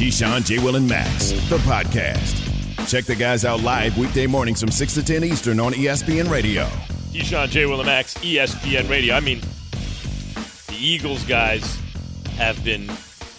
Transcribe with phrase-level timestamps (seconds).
[0.00, 0.58] Keyshawn, J.
[0.60, 2.88] Will, and Max, the podcast.
[2.88, 6.64] Check the guys out live weekday mornings from 6 to 10 Eastern on ESPN Radio.
[7.12, 7.66] Keyshawn, J.
[7.66, 9.14] Will, and Max, ESPN Radio.
[9.14, 9.40] I mean,
[10.68, 11.78] the Eagles guys
[12.38, 12.86] have been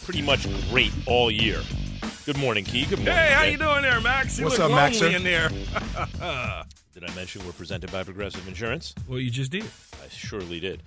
[0.04, 1.60] pretty much great all year.
[2.28, 2.86] Good morning, Key.
[2.86, 3.16] Good morning.
[3.16, 4.38] Hey, how you doing there, Max?
[4.38, 5.18] You What's look up, Max, lonely sir?
[5.18, 5.50] in there.
[6.94, 8.94] Did I mention we're presented by Progressive Insurance?
[9.08, 9.64] well, you just did.
[9.64, 10.84] I surely did.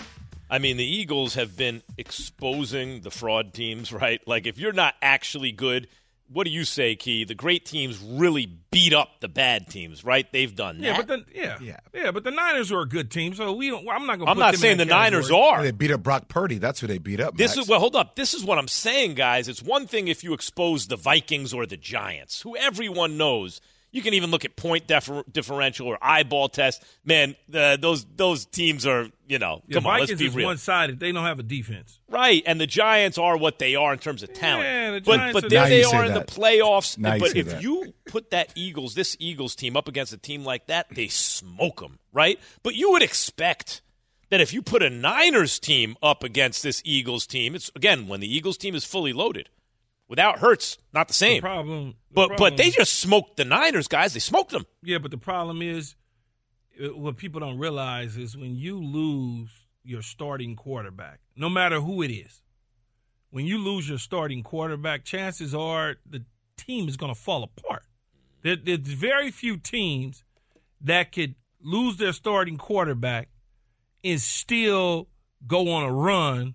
[0.50, 4.20] I mean, the Eagles have been exposing the fraud teams, right?
[4.26, 5.88] Like, if you're not actually good,
[6.28, 7.24] what do you say, Key?
[7.24, 10.30] The great teams really beat up the bad teams, right?
[10.32, 10.86] They've done that.
[10.86, 11.76] Yeah, but the yeah, Yeah.
[11.92, 13.86] yeah, but the Niners are a good team, so we don't.
[13.88, 14.28] I'm not going.
[14.30, 15.62] I'm not saying the Niners are.
[15.62, 16.58] They beat up Brock Purdy.
[16.58, 17.36] That's who they beat up.
[17.36, 17.64] This Max.
[17.66, 18.16] is well, hold up.
[18.16, 19.48] This is what I'm saying, guys.
[19.48, 23.60] It's one thing if you expose the Vikings or the Giants, who everyone knows.
[23.95, 26.82] You can even look at point differ- differential or eyeball test.
[27.04, 29.62] Man, uh, those those teams are you know.
[29.68, 30.46] The come on, Vikings let's be is real.
[30.48, 30.98] one sided.
[30.98, 32.01] They don't have a defense.
[32.09, 34.64] Right, and the Giants are what they are in terms of talent.
[34.64, 36.98] Yeah, the but Giants but are- there they you say are in the playoffs.
[36.98, 37.62] Now you but say if that.
[37.62, 41.80] you put that Eagles, this Eagles team up against a team like that, they smoke
[41.80, 42.40] them, right?
[42.64, 43.80] But you would expect
[44.30, 48.18] that if you put a Niners team up against this Eagles team, it's again when
[48.18, 49.51] the Eagles team is fully loaded.
[50.09, 51.41] Without Hurts, not the The same.
[51.41, 54.13] problem, the but problem- but they just smoked the Niners, guys.
[54.13, 54.66] They smoked them.
[54.83, 55.95] yeah, but the problem is
[56.83, 59.51] uh, what people don't realize is when you lose
[59.82, 62.43] your starting quarterback, no matter who it is,
[63.30, 66.25] when you lose your starting quarterback, chances are the
[66.56, 67.84] team is going to fall apart.
[68.43, 70.22] There, there's very few teams
[70.81, 73.28] that could lose their starting quarterback
[74.04, 75.09] and still
[75.47, 76.54] go on a run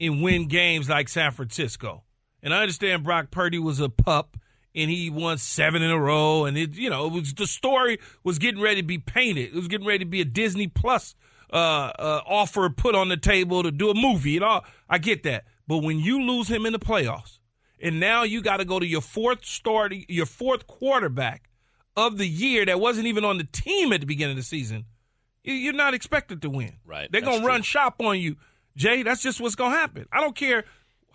[0.00, 2.02] and win games like San Francisco.
[2.48, 4.38] And I understand Brock Purdy was a pup
[4.74, 7.98] and he won seven in a row, and it you know it was the story
[8.24, 9.48] was getting ready to be painted.
[9.50, 11.14] It was getting ready to be a Disney Plus
[11.52, 14.36] uh, uh, offer put on the table to do a movie.
[14.36, 17.38] And all I get that, but when you lose him in the playoffs,
[17.82, 21.50] and now you got to go to your fourth starting, your fourth quarterback
[21.98, 24.86] of the year that wasn't even on the team at the beginning of the season,
[25.44, 26.78] you- you're not expected to win.
[26.86, 28.36] Right, They're gonna run shop on you,
[28.74, 29.02] Jay.
[29.02, 30.06] That's just what's gonna happen.
[30.12, 30.64] I don't care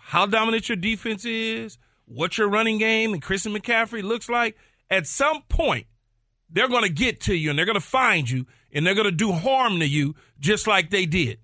[0.06, 4.56] how dominant your defense is, what your running game and Christian McCaffrey looks like.
[4.90, 5.86] At some point,
[6.50, 9.80] they're gonna get to you and they're gonna find you and they're gonna do harm
[9.80, 11.38] to you just like they did.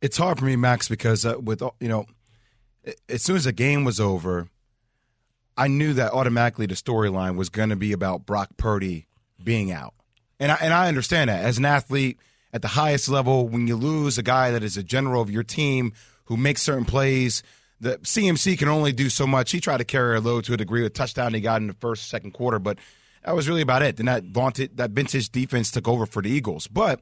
[0.00, 2.06] it's hard for me, Max, because uh, with you know,
[3.08, 4.48] as soon as the game was over,
[5.56, 9.06] I knew that automatically the storyline was going to be about Brock Purdy
[9.42, 9.94] being out,
[10.40, 12.18] and I, and I understand that as an athlete
[12.52, 15.44] at the highest level, when you lose a guy that is a general of your
[15.44, 15.92] team
[16.24, 17.42] who makes certain plays.
[17.80, 19.50] The CMC can only do so much.
[19.50, 20.82] He tried to carry a load to a degree.
[20.82, 22.78] with touchdown he got in the first, second quarter, but
[23.24, 23.96] that was really about it.
[23.96, 26.68] Then that vaunted, that vintage defense took over for the Eagles.
[26.68, 27.00] But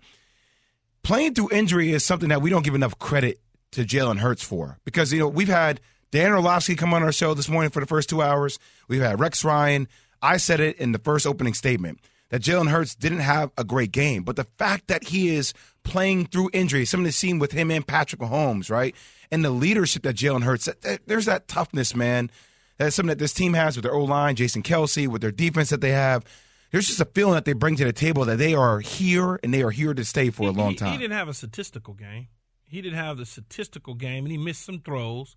[1.03, 3.41] playing through injury is something that we don't give enough credit
[3.73, 5.81] to Jalen Hurts for because you know we've had
[6.11, 8.59] Dan Orlovsky come on our show this morning for the first two hours.
[8.89, 9.87] We've had Rex Ryan.
[10.23, 13.93] I said it in the first opening statement that Jalen Hurts didn't have a great
[13.93, 17.71] game, but the fact that he is playing through injury, something that's seen with him
[17.71, 18.95] and Patrick Mahomes, right,
[19.31, 20.69] and the leadership that Jalen Hurts,
[21.07, 22.31] there's that toughness, man.
[22.79, 25.69] That's something that this team has with their O line, Jason Kelce, with their defense
[25.71, 26.25] that they have.
[26.71, 29.53] There's just a feeling that they bring to the table that they are here and
[29.53, 30.93] they are here to stay for a He- long he- time.
[30.93, 32.29] He didn't have a statistical game.
[32.65, 35.37] He didn't have the statistical game, and he missed some throws.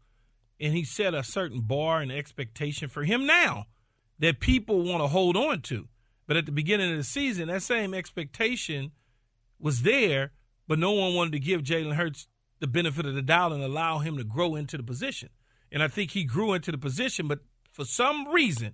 [0.59, 3.65] And he set a certain bar and expectation for him now
[4.19, 5.89] that people want to hold on to.
[6.27, 8.91] But at the beginning of the season, that same expectation
[9.63, 10.34] was there,
[10.68, 12.28] but no one wanted to give Jalen Hurts
[12.59, 15.29] the benefit of the doubt and allow him to grow into the position.
[15.72, 17.40] And I think he grew into the position, but
[17.72, 18.73] for some reason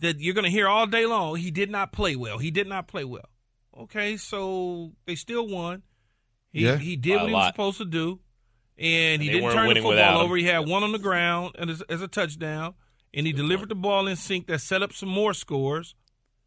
[0.00, 2.38] that you're going to hear all day long, he did not play well.
[2.38, 3.28] He did not play well.
[3.76, 5.82] Okay, so they still won.
[6.52, 6.76] He Yeah.
[6.76, 7.54] he did what he was lot.
[7.54, 8.20] supposed to do,
[8.76, 10.36] and, he didn't turn the winning football over.
[10.36, 12.74] He had one on the ground and as, as a touchdown,
[13.14, 15.94] and he delivered the ball in sync that set up some more scores,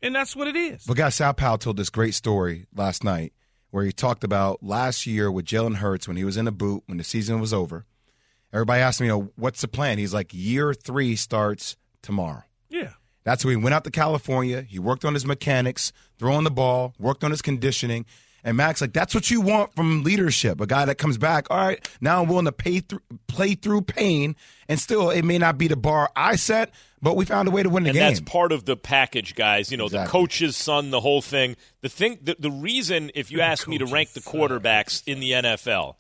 [0.01, 0.83] and that's what it is.
[0.85, 3.33] But guys, Sal Powell told this great story last night
[3.69, 6.83] where he talked about last year with Jalen Hurts when he was in the boot
[6.87, 7.85] when the season was over.
[8.53, 9.97] Everybody asked me, you know, what's the plan?
[9.97, 12.43] He's like, year three starts tomorrow.
[12.69, 12.93] yeah,
[13.23, 14.63] That's when he went out to California.
[14.63, 18.05] He worked on his mechanics, throwing the ball, worked on his conditioning.
[18.43, 20.59] And Max, like that's what you want from leadership.
[20.59, 21.45] A guy that comes back.
[21.49, 24.35] All right, now I'm willing to pay through, play through pain,
[24.67, 26.71] and still it may not be the bar I set,
[27.01, 28.01] but we found a way to win the game.
[28.01, 28.21] and game.
[28.23, 29.71] that's part of the package, guys.
[29.71, 31.55] You know, the coach's son, the whole thing.
[31.81, 35.31] The thing, the, the reason, if you ask me to rank the quarterbacks in the
[35.31, 35.95] NFL,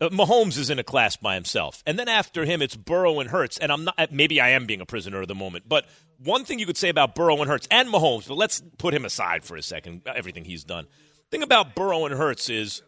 [0.00, 3.30] uh, Mahomes is in a class by himself, and then after him, it's Burrow and
[3.30, 3.58] Hurts.
[3.58, 3.94] And I'm not.
[3.98, 5.86] uh, Maybe I am being a prisoner of the moment, but
[6.22, 9.04] one thing you could say about Burrow and Hurts and Mahomes, but let's put him
[9.04, 10.02] aside for a second.
[10.06, 10.86] Everything he's done.
[11.30, 12.82] Thing about Burrow and Hurts is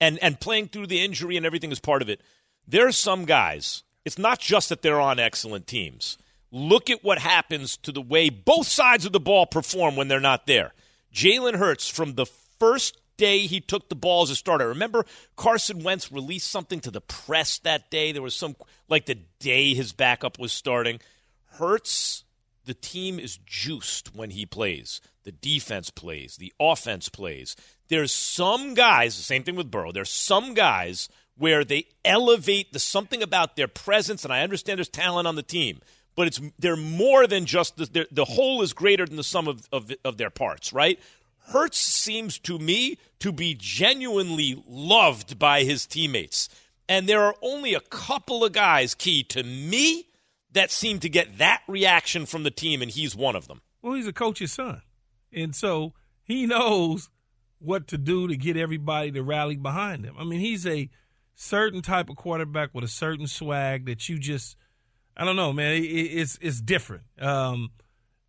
[0.00, 2.20] and and playing through the injury and everything is part of it.
[2.66, 3.82] There are some guys.
[4.04, 6.18] It's not just that they're on excellent teams.
[6.50, 10.20] Look at what happens to the way both sides of the ball perform when they're
[10.20, 10.72] not there.
[11.14, 14.68] Jalen Hurts from the first day he took the ball as a starter.
[14.68, 15.06] Remember
[15.36, 18.12] Carson Wentz released something to the press that day.
[18.12, 18.56] There was some
[18.88, 21.00] like the day his backup was starting.
[21.52, 22.24] Hurts
[22.64, 25.00] the team is juiced when he plays.
[25.24, 27.56] The defense plays, the offense plays.
[27.88, 29.92] There's some guys, the same thing with Burrow.
[29.92, 34.88] There's some guys where they elevate the something about their presence, and I understand there's
[34.88, 35.80] talent on the team,
[36.14, 39.66] but it's they're more than just the, the, whole is greater than the sum of,
[39.72, 41.00] of, of their parts, right?
[41.46, 46.48] Hurts seems to me to be genuinely loved by his teammates.
[46.88, 50.06] And there are only a couple of guys, key to me,
[50.52, 53.62] that seem to get that reaction from the team, and he's one of them.
[53.80, 54.82] Well, he's a coach's son.
[55.32, 57.08] And so he knows
[57.58, 60.14] what to do to get everybody to rally behind him.
[60.18, 60.90] I mean, he's a
[61.42, 64.56] certain type of quarterback with a certain swag that you just,
[65.16, 65.74] I don't know, man.
[65.74, 67.04] It, it's it's different.
[67.20, 67.70] Um,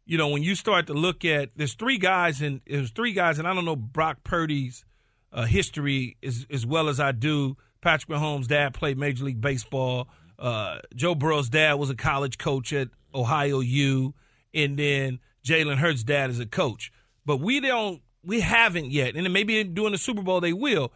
[0.06, 3.39] you know, when you start to look at, there's three guys, and there's three guys,
[3.39, 4.83] and I don't know Brock Purdy's
[5.31, 7.56] uh, history as as well as I do.
[7.81, 10.07] Patrick Mahomes' dad played Major League Baseball.
[10.39, 14.13] Uh, Joe Burrow's dad was a college coach at Ohio U,
[14.54, 16.92] and then Jalen Hurts' dad is a coach.
[17.25, 20.92] But we don't, we haven't yet, and maybe during the Super Bowl they will,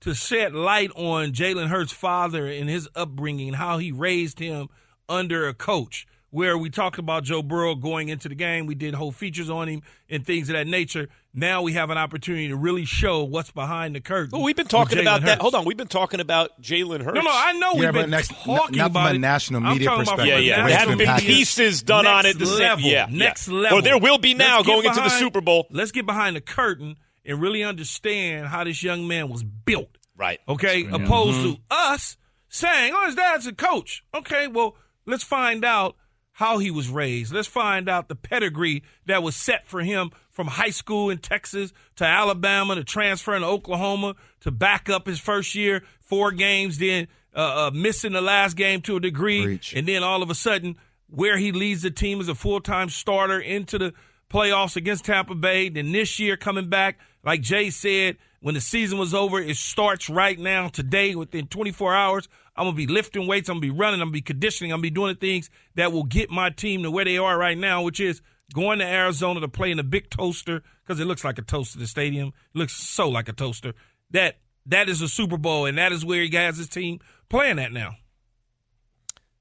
[0.00, 4.68] to shed light on Jalen Hurts' father and his upbringing and how he raised him
[5.08, 6.06] under a coach.
[6.32, 9.66] Where we talked about Joe Burrow going into the game, we did whole features on
[9.66, 11.08] him and things of that nature.
[11.34, 14.30] Now we have an opportunity to really show what's behind the curtain.
[14.32, 15.40] Well, we've been talking Jalen about that.
[15.40, 17.16] Hold on, we've been talking about Jalen Hurts.
[17.16, 19.18] No, no, I know Yeah, we've been next- talking not from about a it.
[19.18, 20.26] national I'm media from perspective.
[20.28, 20.66] Yeah, yeah.
[20.68, 22.38] There haven't been pieces done on it.
[22.38, 23.54] The same, level, yeah, next yeah.
[23.54, 23.78] level.
[23.80, 25.66] Or there will be now Let's get going into the Super Bowl.
[25.72, 26.94] Let's get behind the curtain
[27.24, 29.96] and really understand how this young man was built.
[30.16, 30.38] Right.
[30.48, 31.52] Okay, opposed Mm-hmm.
[31.54, 32.16] to us
[32.48, 34.76] saying, "Oh, his dad's a coach." Okay, well,
[35.06, 35.96] let's find out
[36.32, 37.32] how he was raised.
[37.32, 41.72] Let's find out the pedigree that was set for him from high school in Texas
[41.96, 47.08] to Alabama to transferring to Oklahoma to back up his first year, four games, then
[47.36, 49.74] uh, uh, missing the last game to a degree, Preach.
[49.74, 50.76] and then all of a sudden,
[51.08, 53.92] where he leads the team as a full time starter into the
[54.30, 55.68] playoffs against Tampa Bay.
[55.68, 60.08] Then this year coming back, like Jay said, when the season was over, it starts
[60.08, 62.28] right now, today, within 24 hours.
[62.56, 63.48] I'm going to be lifting weights.
[63.48, 64.00] I'm going to be running.
[64.00, 64.72] I'm going to be conditioning.
[64.72, 67.18] I'm going to be doing the things that will get my team to where they
[67.18, 68.22] are right now, which is
[68.54, 71.78] going to Arizona to play in a big toaster because it looks like a toaster,
[71.78, 72.28] the stadium.
[72.54, 73.74] It looks so like a toaster.
[74.10, 77.58] That That is a Super Bowl, and that is where he has his team playing
[77.58, 77.96] at now.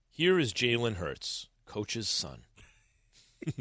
[0.09, 2.43] Here is Jalen Hurts, coach's son.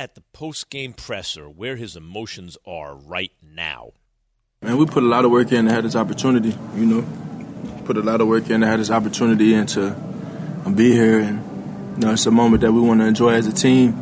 [0.00, 3.90] At the post game presser, where his emotions are right now.
[4.62, 7.84] Man, we put a lot of work in to have this opportunity, you know.
[7.84, 9.88] Put a lot of work in to have this opportunity and to
[10.64, 11.20] um, be here.
[11.20, 13.92] And, you know, it's a moment that we want to enjoy as a team.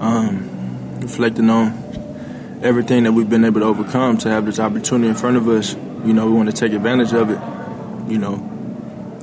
[0.00, 5.14] Um, reflecting on everything that we've been able to overcome to have this opportunity in
[5.14, 5.72] front of us.
[5.72, 8.10] You know, we want to take advantage of it.
[8.12, 8.32] You know,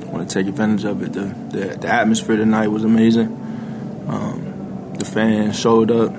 [0.08, 1.14] want to take advantage of it.
[1.14, 1.26] The,
[1.56, 3.28] the, the atmosphere tonight was amazing.
[4.08, 4.49] Um,
[5.00, 6.14] the fans showed up.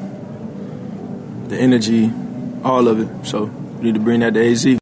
[1.49, 2.12] The energy,
[2.64, 3.26] all of it.
[3.26, 4.78] So we need to bring that to AZ.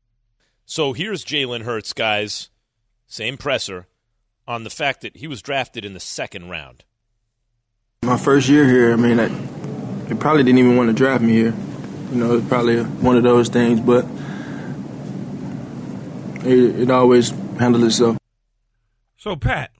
[0.66, 2.50] So here's Jalen Hurts, guys,
[3.06, 3.86] same presser,
[4.46, 6.84] on the fact that he was drafted in the second round.
[8.02, 9.30] My first year here, I mean, that,
[10.08, 11.54] they probably didn't even want to draft me here.
[12.10, 14.04] You know, it's probably one of those things, but
[16.46, 18.18] it, it always handled itself.
[19.16, 19.70] So, Pat,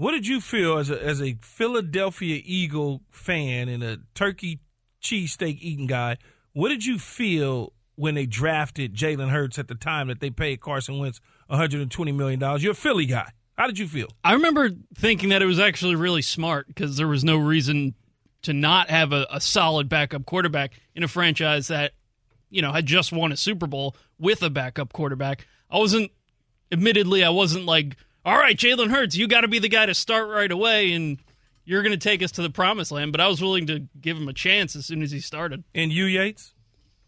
[0.00, 4.60] what did you feel as a as a Philadelphia Eagle fan and a turkey
[5.02, 6.16] cheesesteak eating guy?
[6.54, 10.62] What did you feel when they drafted Jalen Hurts at the time that they paid
[10.62, 12.62] Carson Wentz 120 million dollars?
[12.62, 13.30] You're a Philly guy.
[13.58, 14.08] How did you feel?
[14.24, 17.94] I remember thinking that it was actually really smart because there was no reason
[18.40, 21.92] to not have a, a solid backup quarterback in a franchise that,
[22.48, 25.46] you know, had just won a Super Bowl with a backup quarterback.
[25.70, 26.10] I wasn't,
[26.72, 29.94] admittedly, I wasn't like, all right, Jalen Hurts, you got to be the guy to
[29.94, 31.18] start right away and
[31.64, 33.12] you're going to take us to the promised land.
[33.12, 35.64] But I was willing to give him a chance as soon as he started.
[35.74, 36.52] And you, Yates?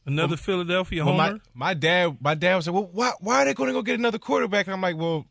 [0.04, 1.40] Another Philadelphia Well, homer.
[1.54, 3.82] my, my dad, my dad was like, "Well, why, why are they going to go
[3.82, 5.26] get another quarterback?" And I'm like, "Well,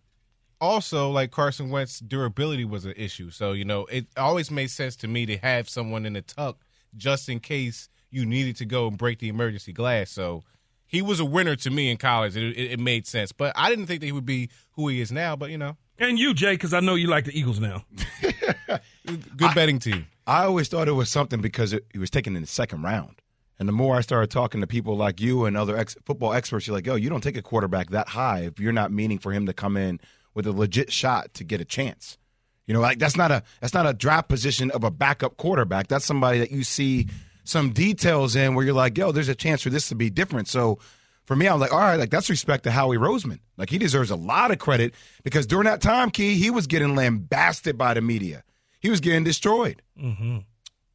[0.62, 4.96] also like Carson Wentz durability was an issue, so you know it always made sense
[4.98, 6.58] to me to have someone in the tuck
[6.96, 10.44] just in case you needed to go and break the emergency glass." So
[10.92, 12.36] he was a winner to me in college.
[12.36, 15.00] It, it, it made sense, but I didn't think that he would be who he
[15.00, 15.38] is now.
[15.38, 17.86] But you know, and you, Jay, because I know you like the Eagles now.
[19.38, 20.08] good betting team.
[20.28, 23.22] I always thought it was something because it, he was taken in the second round.
[23.58, 26.66] And the more I started talking to people like you and other ex- football experts,
[26.66, 29.32] you're like, yo, you don't take a quarterback that high if you're not meaning for
[29.32, 30.00] him to come in
[30.34, 32.18] with a legit shot to get a chance.
[32.66, 35.88] You know, like that's not a that's not a draft position of a backup quarterback.
[35.88, 37.08] That's somebody that you see
[37.52, 40.48] some details in where you're like, yo, there's a chance for this to be different.
[40.48, 40.80] So
[41.26, 43.40] for me, I'm like, all right, like that's respect to Howie Roseman.
[43.58, 44.94] Like he deserves a lot of credit
[45.24, 48.44] because during that time, Key, he was getting lambasted by the media.
[48.80, 49.82] He was getting destroyed.
[50.02, 50.40] Mm-hmm.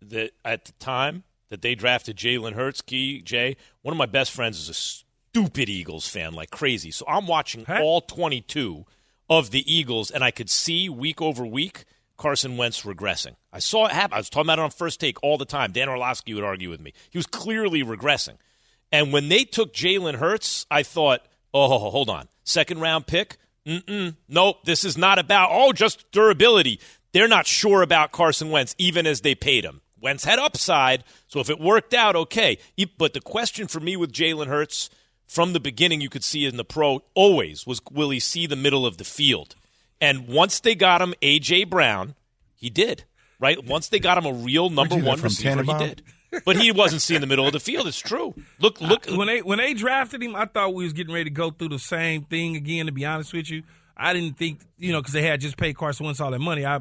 [0.02, 4.32] That at the time that they drafted Jalen Hurts, Key Jay, one of my best
[4.32, 6.90] friends is a stupid Eagles fan, like crazy.
[6.90, 7.80] So I'm watching Hey.
[7.80, 8.84] all 22
[9.28, 11.84] of the Eagles, and I could see week over week
[12.16, 13.36] Carson Wentz regressing.
[13.52, 14.14] I saw it happen.
[14.14, 15.72] I was talking about it on first take all the time.
[15.72, 16.92] Dan Orlovsky would argue with me.
[17.10, 18.36] He was clearly regressing.
[18.92, 22.28] And when they took Jalen Hurts, I thought, oh, hold on.
[22.44, 23.36] Second round pick?
[23.66, 24.16] Mm-mm.
[24.28, 26.80] Nope, this is not about, oh, just durability.
[27.12, 29.80] They're not sure about Carson Wentz, even as they paid him.
[30.00, 32.58] Wentz had upside, so if it worked out, okay.
[32.96, 34.88] But the question for me with Jalen Hurts
[35.26, 38.54] from the beginning, you could see in the pro always was will he see the
[38.54, 39.56] middle of the field?
[40.00, 41.64] And once they got him A.J.
[41.64, 42.14] Brown,
[42.54, 43.04] he did.
[43.38, 43.62] Right?
[43.64, 46.02] Once they got him a real number one from receiver, he did.
[46.44, 47.86] But he wasn't seeing the middle of the field.
[47.86, 48.34] It's true.
[48.58, 49.06] Look, look.
[49.06, 51.70] when they when they drafted him, I thought we was getting ready to go through
[51.70, 52.86] the same thing again.
[52.86, 53.62] To be honest with you,
[53.96, 56.66] I didn't think you know because they had just paid Carson Wentz all that money.
[56.66, 56.80] I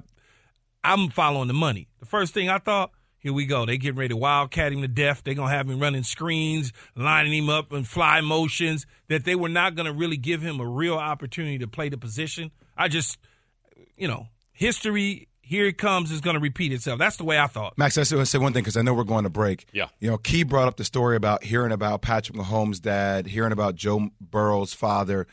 [0.83, 1.87] I'm following the money.
[1.99, 3.65] The first thing I thought, here we go.
[3.65, 5.21] They getting ready to wildcat him to death.
[5.23, 8.85] They gonna have him running screens, lining him up in fly motions.
[9.09, 12.51] That they were not gonna really give him a real opportunity to play the position.
[12.77, 13.17] I just,
[13.97, 15.27] you know, history.
[15.47, 16.97] Here it comes is going to repeat itself.
[16.97, 17.77] That's the way I thought.
[17.77, 19.67] Max, I just want to say one thing because I know we're going to break.
[19.71, 19.89] Yeah.
[19.99, 23.75] You know, Key brought up the story about hearing about Patrick Mahomes' dad, hearing about
[23.75, 25.27] Joe Burrow's father.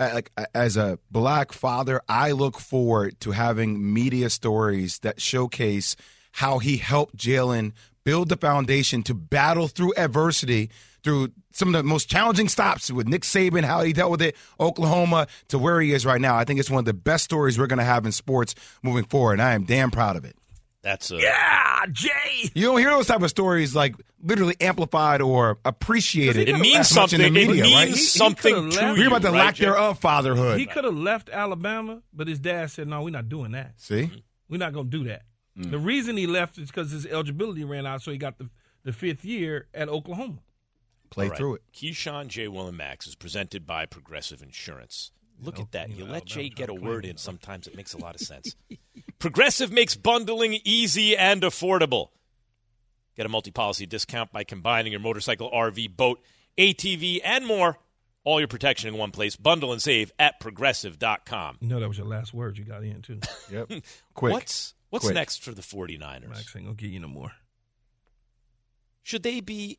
[0.00, 5.96] Uh, Like as a black father, I look forward to having media stories that showcase
[6.32, 7.72] how he helped Jalen
[8.04, 10.70] build the foundation to battle through adversity,
[11.02, 14.36] through some of the most challenging stops with Nick Saban, how he dealt with it,
[14.60, 16.36] Oklahoma, to where he is right now.
[16.36, 19.04] I think it's one of the best stories we're going to have in sports moving
[19.04, 20.36] forward, and I am damn proud of it.
[20.82, 22.50] That's a Yeah, Jay.
[22.54, 26.48] You don't hear those type of stories like literally amplified or appreciated.
[26.48, 27.32] It means as much in something.
[27.34, 27.88] the media, it means right?
[27.88, 29.02] He- he something could've to left- you.
[29.02, 29.64] Hear about the right, lack Jay?
[29.66, 30.58] thereof fatherhood.
[30.58, 33.74] He could have left Alabama, but his dad said, "No, we're not doing that.
[33.76, 34.10] See,
[34.48, 35.22] We're not going to do that."
[35.56, 35.70] Mm.
[35.70, 38.48] The reason he left is because his eligibility ran out, so he got the
[38.84, 40.38] the fifth year at Oklahoma.
[41.12, 41.38] Play All right.
[41.38, 41.62] through it.
[41.74, 42.48] Keyshawn J.
[42.48, 45.10] Will and Max is presented by Progressive Insurance.
[45.40, 45.88] Look know, at that.
[45.90, 47.16] you You know, let Jay get a word in.
[47.16, 48.54] Sometimes it makes a lot of sense.
[49.18, 52.08] Progressive makes bundling easy and affordable.
[53.16, 56.20] Get a multi policy discount by combining your motorcycle, RV, boat,
[56.56, 57.78] ATV, and more.
[58.24, 59.34] All your protection in one place.
[59.34, 61.58] Bundle and save at progressive.com.
[61.60, 63.18] You know that was your last word you got in too.
[63.50, 63.82] Yep.
[64.14, 64.32] Quick.
[64.32, 65.14] What's, what's Quick.
[65.16, 66.28] next for the 49ers?
[66.28, 67.32] Max ain't gonna give you no more.
[69.02, 69.78] Should they be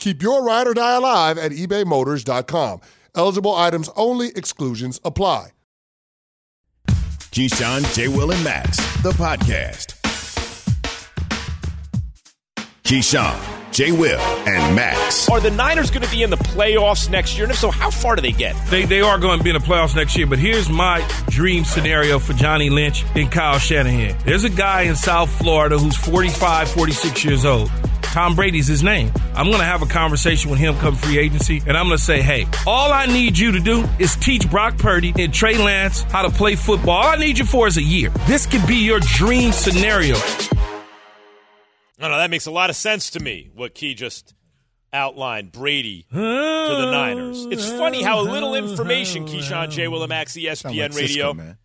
[0.00, 2.80] Keep your ride or die alive at ebaymotors.com.
[3.14, 5.50] Eligible items only, exclusions apply.
[6.88, 8.08] Keyshawn, J.
[8.08, 9.99] Will, and Max, the podcast.
[12.90, 13.92] Keyshawn, J.
[13.92, 15.28] Will, and Max.
[15.28, 17.44] Are the Niners going to be in the playoffs next year?
[17.44, 18.56] And if so, how far do they get?
[18.66, 21.64] They, they are going to be in the playoffs next year, but here's my dream
[21.64, 24.16] scenario for Johnny Lynch and Kyle Shanahan.
[24.24, 27.70] There's a guy in South Florida who's 45, 46 years old.
[28.02, 29.12] Tom Brady's his name.
[29.36, 32.02] I'm going to have a conversation with him come free agency, and I'm going to
[32.02, 36.02] say, hey, all I need you to do is teach Brock Purdy and Trey Lance
[36.02, 36.96] how to play football.
[36.96, 38.10] All I need you for is a year.
[38.26, 40.16] This could be your dream scenario.
[42.00, 44.34] No, no, that makes a lot of sense to me, what Key just
[44.92, 45.52] outlined.
[45.52, 47.46] Brady to the Niners.
[47.50, 49.84] It's funny how a little information, Keyshawn J.
[49.84, 51.58] Willimax, ESPN Sound like Radio, Sisqo, man.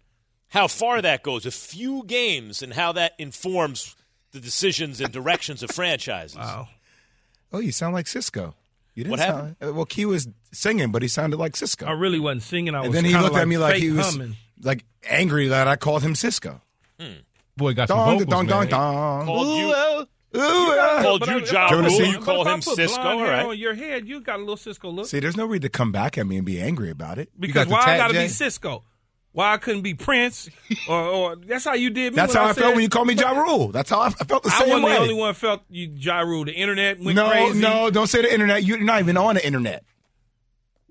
[0.49, 1.45] how far that goes.
[1.45, 3.95] A few games and how that informs
[4.31, 6.37] the decisions and directions of franchises.
[6.37, 6.67] Wow.
[7.53, 8.53] Oh, you sound like Sisqo.
[8.93, 11.87] You didn't What sound, uh, Well, Key was singing, but he sounded like Sisqo.
[11.87, 12.75] I really wasn't singing.
[12.75, 14.35] I was and then he kinda looked at me like he was humming.
[14.61, 16.59] like angry that I called him Sisqo.
[17.57, 18.69] Boy, got some Dong, vocals, dong, dong, man.
[18.69, 19.25] dong.
[19.25, 20.05] Called you, Ooh, uh.
[20.37, 21.97] Called But I- you if Ja I- Jonah Rule.
[21.97, 22.05] C.
[22.11, 22.97] You call but if I him Sisqo.
[23.05, 23.43] All right.
[23.43, 25.07] All on your head, you got a little Sisqo look.
[25.07, 27.29] See, there's no reason to come back at me and be angry about it.
[27.39, 28.81] Because got the why I got to be Sisqo?
[29.31, 30.49] Why I couldn't be Prince?
[30.89, 32.15] or, or that's how you did me.
[32.15, 33.67] That's when how I, said, felt when you called me Ja Rule.
[33.69, 34.93] That's how I, I felt the I same wasn't way.
[34.93, 36.45] the only one felt you Ja Rule.
[36.45, 37.59] The internet went no, crazy.
[37.59, 38.63] no, don't say the internet.
[38.63, 39.83] You're not even on the internet.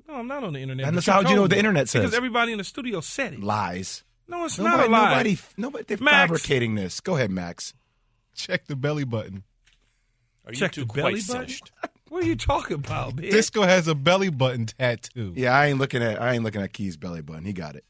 [0.07, 0.87] no, I'm not on the internet.
[0.87, 2.03] And that's how you know what the internet says.
[2.03, 3.43] Because everybody in the studio said it.
[3.43, 4.05] Lies.
[4.29, 5.11] No, it's Nobody, not a lie.
[5.11, 6.15] nobody, nobody, they're Max.
[6.17, 7.01] fabricating this.
[7.01, 7.73] Go ahead, Max.
[8.35, 9.45] Check the belly button.
[10.47, 11.43] Are you Check two the belly button.
[11.43, 11.73] finished?
[12.11, 13.29] What are you talking about, man?
[13.29, 15.33] Disco has a belly button tattoo.
[15.35, 17.45] Yeah, I ain't looking at I ain't looking at Key's belly button.
[17.45, 17.85] He got it.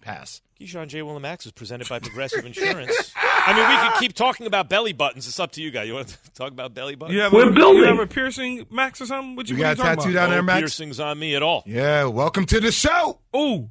[0.00, 0.40] Pass.
[0.58, 1.00] Keyshawn J.
[1.00, 3.12] Willimax is presented by Progressive Insurance.
[3.14, 5.28] I mean, we could keep talking about belly buttons.
[5.28, 5.86] It's up to you guys.
[5.86, 7.14] You want to talk about belly buttons?
[7.14, 9.36] you have a, You have a piercing, Max, or something?
[9.36, 10.20] What you, You what got a you talking tattoo about?
[10.22, 10.60] down there, Max?
[10.60, 11.62] piercings on me at all.
[11.66, 13.18] Yeah, welcome to the show.
[13.36, 13.68] Ooh.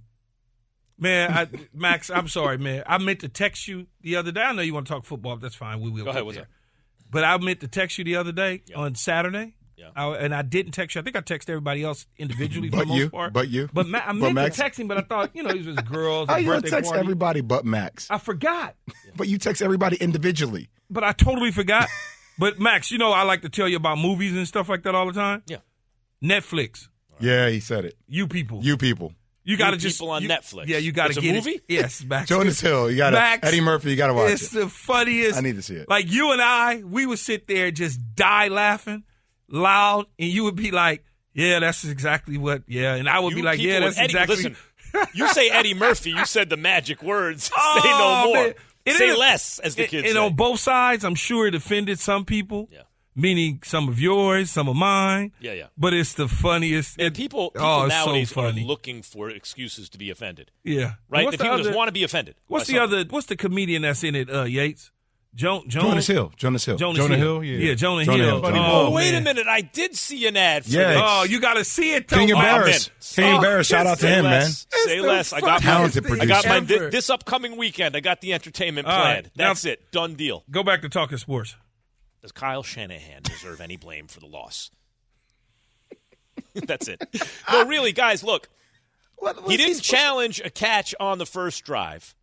[0.98, 2.84] Man, I, Max, I'm sorry, man.
[2.88, 4.42] I meant to text you the other day.
[4.42, 5.36] I know you want to talk football.
[5.36, 5.82] But that's fine.
[5.82, 6.06] We will.
[6.06, 6.46] Go ahead, what's up?
[7.12, 9.56] But I meant to text you the other day on Saturday.
[9.78, 9.90] Yeah.
[9.94, 11.02] I, and I didn't text you.
[11.02, 13.34] I think I texted everybody else individually for But the most you, part.
[13.34, 13.70] but you.
[13.74, 14.56] But Ma- I But meant Max.
[14.56, 16.30] to text him, but I thought, you know, these was girls.
[16.30, 17.00] How a you gonna birthday text party.
[17.02, 18.10] everybody but Max?
[18.10, 18.76] I forgot.
[19.18, 20.70] But you text everybody individually.
[20.90, 21.90] But I totally forgot.
[22.40, 24.96] but Max, you know, I like to tell you about movies and stuff like that
[24.96, 25.44] all the time.
[25.46, 25.58] Yeah.
[26.24, 26.88] Netflix.
[27.20, 27.96] Yeah, he said it.
[28.08, 28.62] You people.
[28.64, 29.14] You people.
[29.46, 30.68] You got to just people on you- Netflix.
[30.68, 31.52] Yeah, you got It's to a get movie?
[31.52, 31.64] It.
[31.70, 32.28] Yes, Max.
[32.30, 32.90] Jonas Hill.
[32.92, 33.92] You got to Max, Eddie Murphy.
[33.92, 34.60] You got to watch It's it.
[34.60, 35.38] the funniest.
[35.38, 35.88] I need to see it.
[35.88, 39.04] Like you and I, we would sit there just die laughing
[39.48, 41.04] loud, and you would be like,
[41.34, 44.36] "Yeah, that's exactly what." Yeah, and I would You be like, "Yeah, that's Eddie, exactly."
[44.36, 44.58] Listen,
[45.14, 47.44] you say Eddie Murphy, you said the magic words.
[47.48, 48.44] say Oh, no more.
[48.46, 48.54] man.
[48.86, 50.20] It say is- less, as the and- kids and say.
[50.26, 52.70] on both sides, I'm sure it offended some people.
[52.72, 52.82] Yeah.
[53.18, 55.32] Meaning some of yours, some of mine.
[55.40, 55.68] Yeah, yeah.
[55.78, 57.00] But it's the funniest.
[57.00, 58.64] And people, people oh, nowadays so funny.
[58.64, 60.96] are looking for excuses to be offended, yeah.
[61.10, 61.24] right?
[61.24, 62.36] What's the the people just other- want to be offended.
[62.48, 63.00] What's the something.
[63.00, 63.10] other?
[63.10, 64.30] What's the comedian that's in it?
[64.30, 64.92] Uh, Yates,
[65.34, 66.32] jo- Jonas, Jonas Hill.
[66.36, 66.76] Jonas Hill.
[66.76, 67.40] Jonas Jonah Hill.
[67.40, 67.74] Hill, yeah.
[67.76, 68.42] Jonah, Jonah Hill.
[68.44, 68.52] Hill.
[68.54, 69.48] Oh, Oh, wait a minute!
[69.48, 70.88] I did see an ad for Yeah.
[70.90, 71.02] this.
[71.02, 72.10] Oh, you got to see it.
[72.10, 72.18] Though.
[72.18, 72.92] King Oh, Embarrassed.
[73.16, 73.70] King Oh, Embarrassed.
[73.70, 74.32] Shout out to Say him, man.
[74.42, 74.68] less.
[74.72, 75.32] Say less.
[75.32, 76.90] I got my, Talented I got my producer.
[76.90, 77.96] this upcoming weekend.
[77.96, 79.26] I got the entertainment All planned.
[79.28, 79.38] right.
[79.38, 79.90] Now- That's it.
[79.92, 80.44] Done deal.
[80.52, 81.56] Go back to talking sports.
[82.26, 84.72] Does Kyle Shanahan deserve any blame for the loss?
[86.56, 87.00] That's it.
[87.52, 88.24] No, really, guys.
[88.24, 88.50] Look,
[89.18, 92.16] What- he didn't supposed- challenge a catch on the first drive.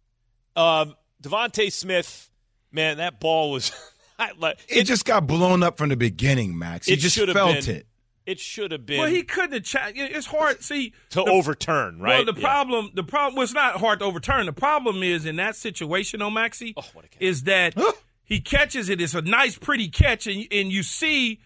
[0.57, 2.29] Um, DeVonta Smith,
[2.73, 3.71] man, that ball was.
[4.19, 6.89] I, like, It just got blown up from the beginning, Max.
[6.89, 7.87] He It just should have felt been- it.
[8.27, 9.63] it should have been Well, he couldn't have.
[9.63, 10.65] Cha- it's hard.
[10.65, 12.27] See, to the- overturn, right?
[12.27, 12.45] Well, the Yeah.
[12.49, 14.47] problem, the problem was not hard to overturn.
[14.47, 17.23] The problem is in that situation, on Maxie, Oh, what a catch.
[17.23, 17.77] is that
[18.25, 19.01] he catches it.
[19.01, 21.41] It's a nice, pretty catch, and and you see,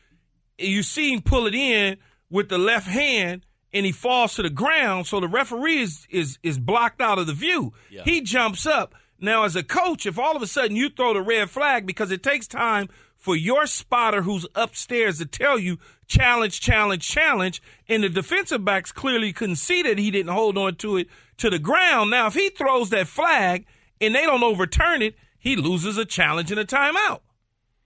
[0.58, 1.98] you see him pull it in
[2.30, 5.06] with the left hand, and he falls to the ground.
[5.06, 7.72] So the referee is is is blocked out of the view.
[7.90, 8.02] Yeah.
[8.04, 8.94] He jumps up.
[9.18, 12.10] Now, as a coach, if all of a sudden you throw the red flag because
[12.10, 18.04] it takes time for your spotter who's upstairs to tell you challenge, challenge, challenge, and
[18.04, 21.08] the defensive backs clearly couldn't see that he didn't hold on to it
[21.38, 22.10] to the ground.
[22.10, 23.66] Now, if he throws that flag
[24.00, 27.20] and they don't overturn it, he loses a challenge and a timeout.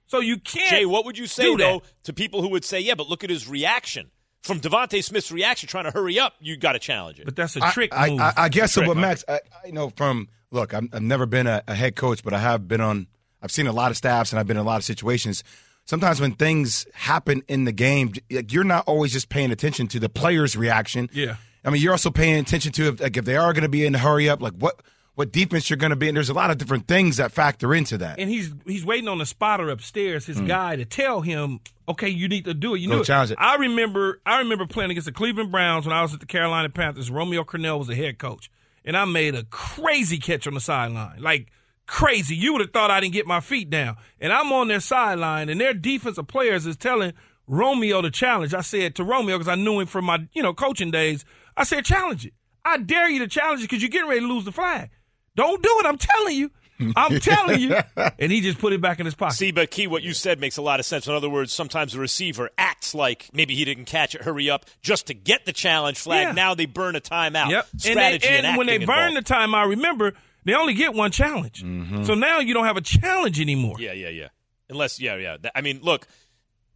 [0.07, 0.71] So you can't.
[0.71, 3.31] Jay, what would you say though to people who would say, "Yeah, but look at
[3.31, 4.11] his reaction
[4.43, 6.35] from DeVonta Smith's reaction, trying to hurry up.
[6.41, 8.21] You got to challenge it." But that's a I- trick I, move.
[8.21, 9.01] I, I guess so, Trick, but?
[9.01, 12.33] Max, I, I know from look, I'm, I've never been a, a head coach, but
[12.33, 13.07] I have been on.
[13.43, 15.45] I've seen a lot of staffs, and I've been in a lot of situations.
[15.87, 19.99] Sometimes when things happen in the game, like, you're not always just paying attention to
[19.99, 21.09] the player's reaction.
[21.13, 21.37] Yeah.
[21.65, 23.85] I mean, you're also paying attention to if, like if they are going to be
[23.85, 24.81] in a hurry up, like what
[25.21, 26.15] what defense you're going to be in.
[26.15, 28.19] There's a lot of different things that factor into that.
[28.19, 30.47] and he's he's waiting on the spotter upstairs, his hmm.
[30.47, 32.79] guy, to tell him, okay, you need to do it.
[32.79, 32.89] You.
[32.89, 33.37] Know, challenge it.
[33.39, 36.71] I remember I remember playing against the Cleveland Browns when I was at the Carolina
[36.71, 37.11] Panthers.
[37.11, 38.51] Romeo Crennel was the head coach,
[38.83, 41.21] and I made a crazy catch on the sideline.
[41.21, 41.49] Like
[41.87, 42.35] crazy.
[42.35, 43.97] You would have thought I didn't get my feet down.
[44.21, 47.13] And I'm on their sideline, and their defensive players is telling
[47.47, 48.55] Romeo to challenge.
[48.55, 51.65] I said to Romeo, because I knew him from my, you know, coaching days, I
[51.65, 52.33] said, challenge it.
[52.65, 54.91] I dare you to challenge it because you're getting ready to lose the flag.
[55.37, 55.87] Don't do it.
[55.87, 56.51] I'm telling you.
[56.97, 57.77] I'm telling you.
[58.19, 59.35] And he just put it back in his pocket.
[59.35, 61.07] See, but Key, what you said makes a lot of sense.
[61.07, 64.65] In other words, sometimes the receiver acts like maybe he didn't catch it, hurry up,
[64.83, 66.29] just to get the challenge flag.
[66.29, 66.33] Yeah.
[66.33, 67.51] Now they burn a timeout.
[67.51, 67.69] Yep.
[67.77, 69.27] Strategy and, they, and when they acting burn involved.
[69.27, 70.15] the timeout, remember,
[70.45, 71.63] they only get one challenge.
[71.63, 72.05] Mm-hmm.
[72.05, 73.77] So now you don't have a challenge anymore.
[73.79, 74.29] Yeah, yeah, yeah.
[74.69, 75.37] Unless, yeah, yeah.
[75.55, 76.07] I mean, look,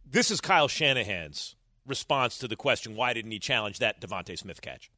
[0.09, 4.61] this is Kyle Shanahan's response to the question: Why didn't he challenge that DeVonta Smith
[4.61, 4.89] catch?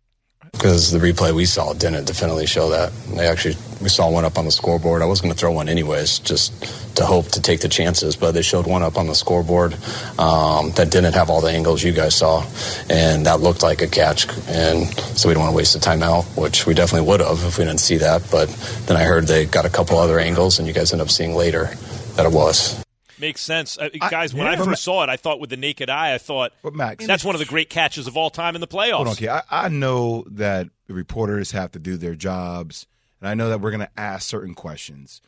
[0.58, 2.92] Because the replay we saw didn't definitely show that.
[3.16, 5.02] They actually we saw one up on the scoreboard.
[5.02, 8.32] I was going to throw one anyways, just to hope to take the chances, but
[8.32, 9.74] they showed one up on the scoreboard
[10.18, 12.44] um, that didn't have all the angles you guys saw,
[12.90, 14.28] and that looked like a catch.
[14.48, 17.60] And so we don't want to waste the timeout, which we definitely would have if
[17.60, 18.28] we didn't see that.
[18.32, 18.50] But
[18.88, 21.36] then I heard they got a couple other angles, and you guys end up seeing
[21.36, 21.70] later
[22.16, 22.84] that it was.
[23.20, 24.34] Makes sense, uh, guys.
[24.34, 24.64] When I yeah.
[24.64, 27.34] first saw it, I thought with the naked eye, I thought But Max, that's one
[27.36, 28.96] of the great catches of all time in the playoffs.
[28.96, 29.30] Hold on, Key.
[29.30, 32.86] I, I know that reporters have to do their jobs,
[33.20, 35.22] and I know that we're going to ask certain questions.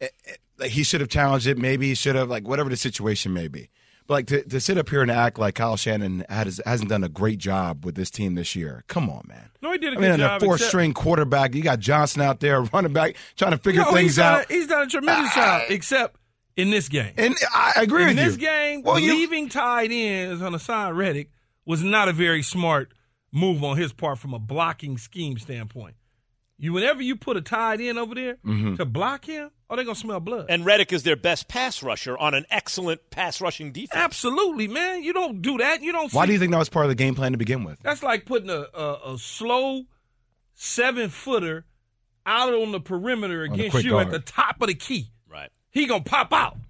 [0.00, 1.56] Eh, eh, Like he should have challenged it.
[1.56, 3.68] Maybe he should have, like whatever the situation may be.
[4.06, 7.04] But like to, to sit up here and act like Kyle Shanahan has, hasn't done
[7.04, 8.82] a great job with this team this year.
[8.88, 9.50] Come on, man.
[9.62, 10.42] No, he did a I good mean, job.
[10.42, 11.54] a four except- string quarterback.
[11.54, 14.50] You got Johnson out there, running back, trying to figure No, things he's out.
[14.50, 16.16] A, he's done a tremendous job, except
[16.60, 17.12] in this game.
[17.16, 18.22] and I agree in with you.
[18.22, 21.30] In this game, Well, you- leaving tight ends on Haason Reddick
[21.64, 22.92] was not a very smart
[23.32, 25.94] move on his part from a blocking scheme standpoint.
[26.58, 28.74] You whenever you put a tight end over there Mm-hmm.
[28.76, 30.46] to block him, oh, they're gonna smell blood.
[30.50, 33.92] And Reddick is their best pass rusher on an excellent pass rushing defense.
[33.94, 35.02] Absolutely, man.
[35.02, 35.80] You don't do that.
[35.82, 36.12] You don't.
[36.12, 37.78] Why see- do you think that was part of the game plan to begin with?
[37.82, 39.84] That's like putting a, a, a slow
[40.54, 41.64] seven footer
[42.26, 45.10] out on the perimeter against quick you at the top of the key.
[45.74, 45.80] Right.
[45.82, 46.56] He gonna pop out.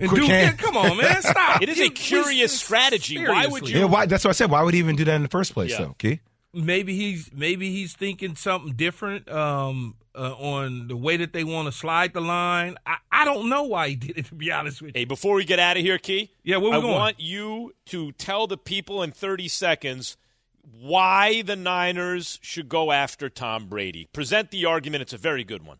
[0.00, 1.60] And Quick do, yeah, come on, man, stop.
[1.62, 3.18] It is a You- we- curious strategy.
[3.26, 4.06] Why would you- Yeah, why?
[4.06, 4.50] That's what I said.
[4.50, 5.78] Why would he even do that in the first place, Yeah.
[5.86, 5.94] though?
[5.98, 6.20] Key?
[6.54, 11.66] maybe he's maybe he's thinking something different um, uh, on the way that they want
[11.66, 12.76] to slide the line.
[12.86, 14.26] I, I don't know why he did it.
[14.26, 16.30] To be honest with you, Hey, before we get out of here, Key.
[16.44, 16.92] Yeah, where we I going?
[16.94, 20.16] want you to tell the people in 30 seconds
[20.62, 24.08] why the Niners should go after Tom Brady.
[24.12, 25.02] Present the argument.
[25.02, 25.78] It's a very good one.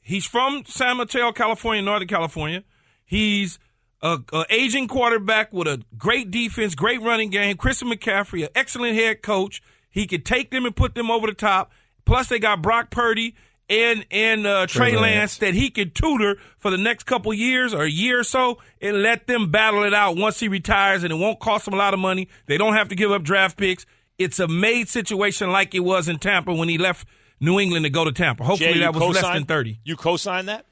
[0.00, 2.64] He's from San Mateo, California, Northern California.
[3.04, 3.58] He's
[4.02, 7.56] a, a aging quarterback with a great defense, great running game.
[7.56, 9.62] Christian McCaffrey, an excellent head coach.
[9.90, 11.72] He could take them and put them over the top.
[12.04, 13.34] Plus, they got Brock Purdy
[13.68, 15.02] and and uh, Trey, Trey Lance.
[15.02, 15.38] Lance.
[15.38, 19.02] that he could tutor for the next couple years or a year or so, and
[19.02, 21.94] let them battle it out once he retires, and it won't cost them a lot
[21.94, 22.28] of money.
[22.46, 23.86] They don't have to give up draft picks.
[24.18, 27.06] It's a made situation like it was in Tampa when he left
[27.40, 28.44] New England to go to Tampa.
[28.44, 29.78] Hopefully, Jay, that was less co-sign- than thirty.
[29.84, 30.66] You co-sign that?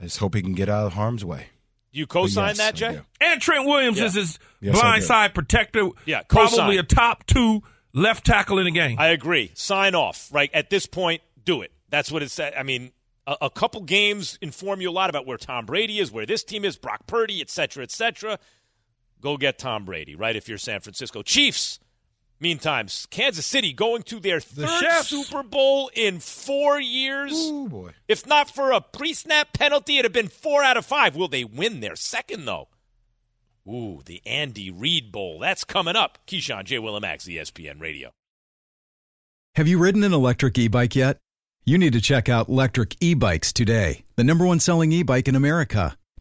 [0.00, 1.46] I just hope he can get out of harm's way.
[1.92, 3.00] You co-sign Yes, that, I Jay?
[3.20, 4.06] And Trent Williams Yeah.
[4.06, 5.04] is his Yes, I do.
[5.06, 5.88] blindside protector.
[6.06, 6.56] Yeah, co-sign.
[6.56, 7.62] probably a top two
[7.92, 8.98] left tackle in the game.
[8.98, 9.50] I agree.
[9.54, 10.28] Sign off.
[10.32, 11.70] Right at this point, do it.
[11.90, 12.54] That's what it said.
[12.58, 12.92] I mean,
[13.26, 16.42] a, a couple games inform you a lot about where Tom Brady is, where this
[16.42, 18.38] team is, Brock Purdy, et cetera, et cetera.
[19.20, 20.34] Go get Tom Brady, right?
[20.34, 21.78] If you're San Francisco Chiefs.
[22.42, 25.08] Meantime, Kansas City going to their The third Chefs.
[25.08, 27.32] Super Bowl in four years.
[27.34, 27.92] Oh boy.
[28.08, 31.16] If not for a pre-snap penalty, it'd have been four out of five.
[31.16, 32.68] Will they win their second though?
[33.66, 35.38] Ooh, the Andy Reid Bowl.
[35.38, 36.18] That's coming up.
[36.26, 36.78] Keyshawn J.
[36.78, 38.10] Willimax, ESPN Radio.
[39.54, 41.18] Have you ridden an electric e bike yet?
[41.64, 45.28] You need to check out Lectric E Bikes today, the number one selling e bike
[45.28, 45.96] in America.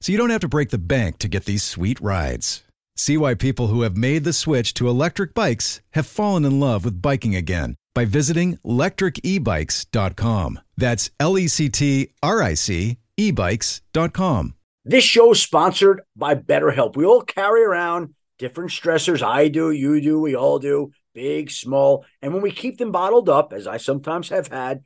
[0.00, 2.64] so you don't have to break the bank to get these sweet rides.
[2.96, 6.84] See why people who have made the switch to electric bikes have fallen in love
[6.84, 10.60] with biking again by visiting lectricebikes.com.
[10.76, 14.54] That's L E C T R I C ebikes.com.
[14.84, 16.96] This show is sponsored by BetterHelp.
[16.96, 19.22] We all carry around different stressors.
[19.22, 22.06] I do, you do, we all do, big, small.
[22.22, 24.82] And when we keep them bottled up, as I sometimes have had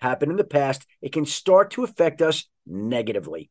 [0.00, 3.50] happen in the past, it can start to affect us negatively.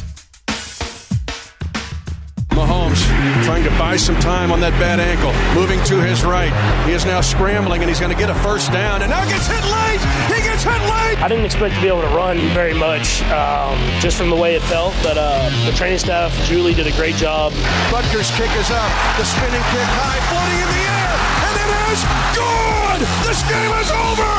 [2.51, 2.99] Mahomes
[3.45, 6.51] trying to buy some time on that bad ankle, moving to his right.
[6.85, 9.47] He is now scrambling and he's going to get a first down and now gets
[9.47, 10.01] hit late.
[10.27, 11.17] He gets hit late.
[11.23, 14.55] I didn't expect to be able to run very much um, just from the way
[14.55, 17.55] it felt, but uh, the training staff, Julie, did a great job.
[17.89, 18.91] Butker's kick is up.
[19.15, 21.13] The spinning kick high, floating in the air,
[21.47, 21.99] and it is
[22.35, 22.99] good.
[23.25, 24.31] This game is over.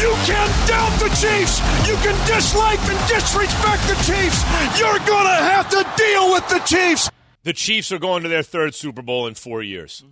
[0.00, 1.60] You can doubt the Chiefs.
[1.84, 4.40] You can dislike and disrespect the Chiefs.
[4.80, 7.10] You're going to have to deal with the Chiefs.
[7.42, 10.04] The Chiefs are going to their third Super Bowl in four years.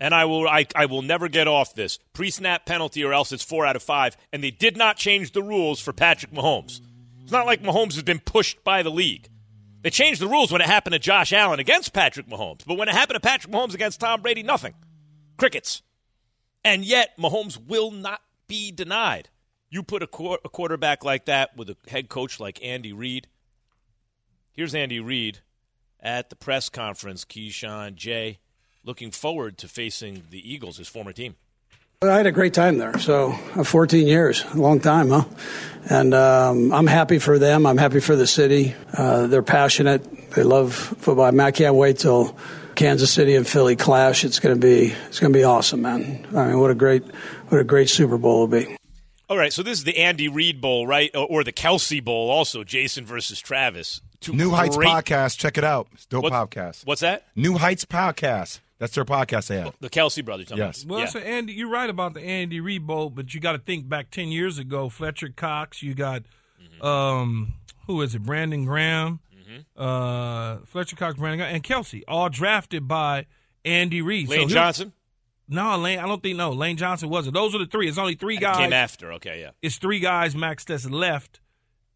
[0.00, 1.98] And I will I, I will never get off this.
[2.12, 4.16] Pre snap penalty or else it's four out of five.
[4.32, 6.80] And they did not change the rules for Patrick Mahomes.
[7.22, 9.28] It's not like Mahomes has been pushed by the league.
[9.82, 12.64] They changed the rules when it happened to Josh Allen against Patrick Mahomes.
[12.66, 14.74] But when it happened to Patrick Mahomes against Tom Brady, nothing.
[15.36, 15.82] Crickets.
[16.64, 19.28] And yet, Mahomes will not be denied.
[19.70, 23.28] You put a, qu- a quarterback like that with a head coach like Andy Reid.
[24.52, 25.40] Here's Andy Reid
[26.00, 28.38] at the press conference, Keyshawn Jay,
[28.84, 31.36] looking forward to facing the Eagles, his former team.
[32.00, 32.96] I had a great time there.
[33.00, 35.24] So, uh, 14 years, a long time, huh?
[35.90, 37.66] And um, I'm happy for them.
[37.66, 38.74] I'm happy for the city.
[38.96, 40.30] Uh, they're passionate.
[40.30, 41.40] They love football.
[41.40, 42.38] I can't wait till
[42.76, 44.24] Kansas City and Philly clash.
[44.24, 46.24] It's going to be it's going to be awesome, man.
[46.36, 47.02] I mean, what a great
[47.48, 48.76] what a great Super Bowl will be.
[49.28, 52.62] All right, so this is the Andy Reid Bowl, right, or the Kelce Bowl, also
[52.62, 54.00] Jason versus Travis.
[54.20, 55.38] Two New Heights great- podcast.
[55.38, 55.88] Check it out.
[55.92, 56.84] It's dope What- podcast.
[56.86, 57.26] What's that?
[57.36, 58.60] New Heights podcast.
[58.78, 59.74] That's their podcast they have.
[59.80, 60.52] The Kelce brothers.
[60.54, 60.84] Yes.
[60.84, 61.06] Well, yeah.
[61.06, 64.10] so Andy, you're right about the Andy Reid Bowl, but you got to think back
[64.10, 64.88] ten years ago.
[64.88, 66.22] Fletcher Cox, you got
[66.62, 66.84] Mm-hmm.
[66.86, 67.54] um,
[67.86, 68.22] who is it?
[68.24, 69.20] Brandon Graham,
[69.76, 73.26] uh, Fletcher Cox, Brandon Graham, and Kelce, all drafted by
[73.64, 74.28] Andy Reid.
[74.28, 74.92] Lane he- Johnson
[75.48, 75.98] No, Lane.
[75.98, 76.50] I don't think no.
[76.52, 77.34] Lane Johnson wasn't.
[77.34, 77.88] Those are the three.
[77.88, 78.56] It's only three guys.
[78.58, 79.12] came after.
[79.14, 79.50] Okay, yeah.
[79.62, 81.40] It's three guys, Max, that's left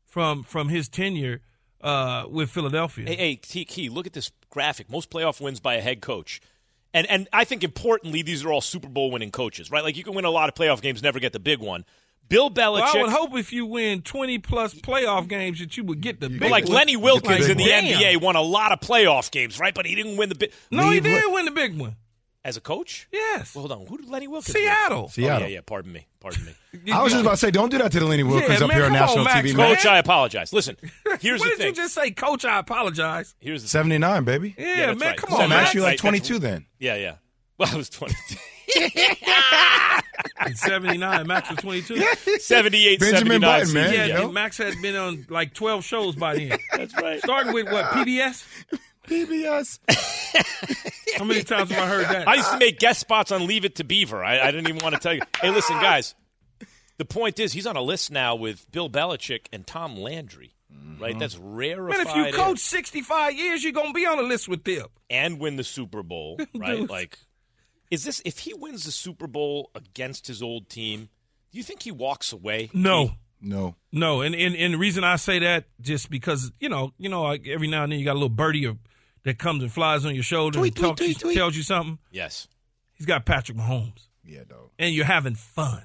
[0.04, 1.40] from from his tenure
[1.82, 3.06] uh, with Philadelphia.
[3.06, 4.90] Hey, hey, T Key, look at this graphic.
[4.90, 6.40] Most playoff wins by a head coach.
[6.94, 9.82] And and I think importantly, these are all Super Bowl winning coaches, right?
[9.82, 11.84] Like you can win a lot of playoff games, never get the big one.
[12.28, 12.80] Bill Belichick.
[12.80, 16.20] Well, I would hope if you win twenty plus playoff games that you would get
[16.20, 16.40] the big.
[16.40, 16.74] But like one.
[16.74, 17.84] Lenny Wilkens Like, in the damn.
[17.84, 19.74] NBA won a lot of playoff games, right?
[19.74, 20.52] But he didn't win the big.
[20.70, 21.96] No, he did win the big one.
[22.44, 23.06] As a coach?
[23.12, 23.54] Yes.
[23.54, 23.86] Well, hold on.
[23.86, 24.52] Who did Lenny Wilkens?
[24.56, 25.02] Seattle.
[25.02, 25.08] win?
[25.10, 25.44] Seattle.
[25.44, 25.60] Oh, yeah, yeah.
[25.64, 26.06] Pardon me.
[26.18, 26.90] Pardon me.
[26.92, 28.68] I was just about to say, don't do that to the Lenny Wilkens Yeah, up
[28.68, 29.56] man, here on national on, Max, TV.
[29.56, 29.76] man.
[29.76, 30.52] Coach, I apologize.
[30.52, 30.76] Listen,
[31.20, 31.66] here's what the did thing.
[31.68, 32.44] you just say, Coach?
[32.44, 33.36] I apologize.
[33.38, 34.54] Here's the 79, baby.
[34.58, 35.16] Yeah, Yeah, man, right.
[35.16, 35.74] come on, Oh, Max, Max.
[35.74, 36.66] you like 22 that's- then.
[36.80, 37.14] Yeah, yeah.
[37.58, 38.36] Well, I was 22.
[40.54, 42.02] '79, Max was 22.
[42.40, 43.90] 78, Benjamin 79 Button, man.
[43.90, 44.08] season.
[44.08, 46.58] Yeah, you Max had been on like 12 shows by then.
[46.76, 47.20] That's right.
[47.20, 48.44] Starting with what PBS?
[49.06, 49.78] PBS.
[51.18, 52.28] How many times have I heard that?
[52.28, 54.22] I used to make guest spots on Leave It to Beaver.
[54.24, 55.22] I, I didn't even want to tell you.
[55.40, 56.14] Hey, listen, guys.
[56.98, 60.54] The point is, he's on a list now with Bill Belichick and Tom Landry.
[61.00, 61.18] Right?
[61.18, 61.98] That's rarefied.
[61.98, 62.32] Man, if you air.
[62.32, 64.86] coach 65 years, you're gonna be on the list with them.
[65.10, 66.88] and win the Super Bowl, right?
[66.88, 67.18] Like,
[67.90, 71.08] is this if he wins the Super Bowl against his old team?
[71.50, 72.70] Do you think he walks away?
[72.72, 73.74] No, No.
[73.90, 77.22] no, and, and and the reason I say that just because you know, you know,
[77.24, 78.76] like every now and then you got a little birdie or,
[79.24, 81.36] that comes and flies on your shoulder Tweet, and talks, tweet, tweet, tweet.
[81.36, 81.98] tells you something.
[82.10, 82.48] Yes.
[82.92, 84.70] He's got Patrick Mahomes, Yeah, dog.
[84.78, 85.82] and you're having fun.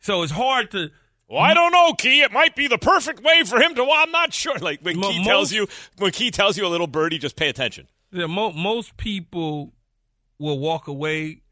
[0.00, 0.90] So it's hard to.
[1.28, 2.20] Well, I don't know, Key.
[2.22, 3.82] It might be the perfect way for him to.
[3.82, 4.56] Well, I'm not sure.
[4.58, 5.66] Like when Mo- Key tells you,
[5.98, 7.88] when Key tells you a little birdie, just pay attention.
[8.12, 9.72] Yeah, mo- most people
[10.38, 11.42] will walk away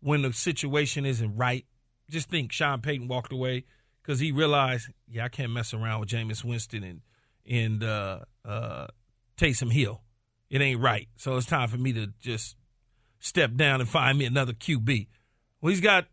[0.00, 1.64] when the situation isn't right.
[2.08, 3.64] Just think Sean Payton walked away
[4.02, 7.00] because he realized, yeah, I can't mess around with Jameis Winston and
[7.50, 8.86] and uh, uh,
[9.36, 10.00] Taysom Hill.
[10.50, 11.08] It ain't right.
[11.16, 12.56] So it's time for me to just
[13.18, 15.06] step down and find me another QB.
[15.60, 16.06] Well, he's got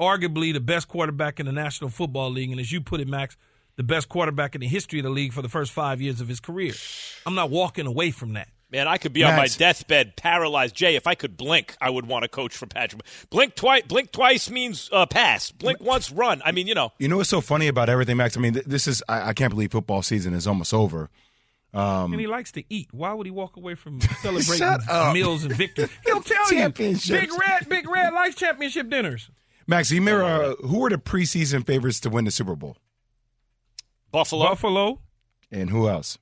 [0.00, 3.36] arguably the best quarterback in the National Football League, and as you put it, Max,
[3.76, 6.28] the best quarterback in the history of the league for the first five years of
[6.28, 6.72] his career.
[7.26, 8.48] I'm not walking away from that.
[8.68, 10.74] Man, I could be on my deathbed, paralyzed.
[10.74, 13.02] Jay, if I could blink, I would want to coach for Patrick.
[13.30, 13.82] Blink twice.
[13.82, 15.52] Blink twice means uh, pass.
[15.52, 16.42] Blink once, run.
[16.44, 16.92] I mean, you know.
[16.98, 18.36] You know what's so funny about everything, Max?
[18.36, 21.10] I mean, th- this is, I, I can't believe football season is almost over.
[21.74, 22.88] Um, and he likes to eat.
[22.92, 25.90] Why would he walk away from celebrating meals and victories?
[26.06, 26.68] He'll tell you.
[26.70, 26.98] Big
[27.38, 29.28] Red, Big Red likes championship dinners.
[29.66, 32.76] Max, you remember uh, who were the preseason favorites to win the Super Bowl?
[34.10, 34.44] Buffalo.
[34.48, 35.00] Buffalo.
[35.50, 36.18] And who else?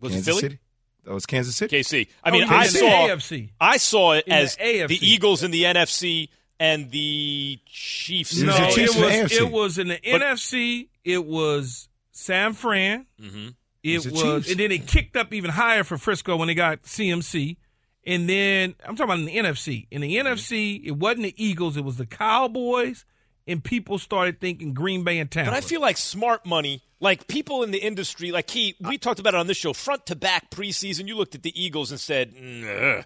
[0.00, 0.40] Was it Philly?
[0.40, 0.58] City?
[1.04, 1.78] That was Kansas City.
[1.78, 2.08] KC.
[2.24, 3.50] I Oh, mean, in I saw AFC.
[3.60, 4.98] I saw it In the as AFC.
[5.02, 8.40] Eagles in the NFC and the Chiefs.
[8.40, 10.88] No, the the it Chiefs the was it was in the But- NFC.
[11.04, 13.06] It was San Fran.
[13.22, 13.54] Mhm.
[13.94, 16.82] It was was, and then it kicked up even higher for Frisco when they got
[16.82, 17.56] CMC.
[18.04, 19.86] And then I'm talking about in the NFC.
[19.90, 20.26] In the Mm-hmm.
[20.28, 21.76] NFC, it wasn't the Eagles.
[21.76, 23.04] It was the Cowboys,
[23.48, 25.50] and people started thinking Green Bay and Tampa.
[25.50, 29.18] But I feel like smart money, like people in the industry, like he, we talked
[29.18, 31.08] about it on this show, front to back preseason.
[31.08, 33.02] You looked at the Eagles and said, "Nah,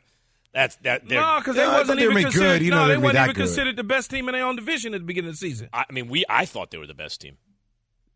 [0.53, 2.33] "That's that." no, because they Yeah, wasn't they were even good.
[2.33, 2.63] considered.
[2.63, 3.41] You know no, they'd they be wasn't even good.
[3.47, 5.71] considered the best team in their own division at the beginning of the season.
[5.73, 6.25] I mean, we.
[6.29, 7.39] I thought they were the best team.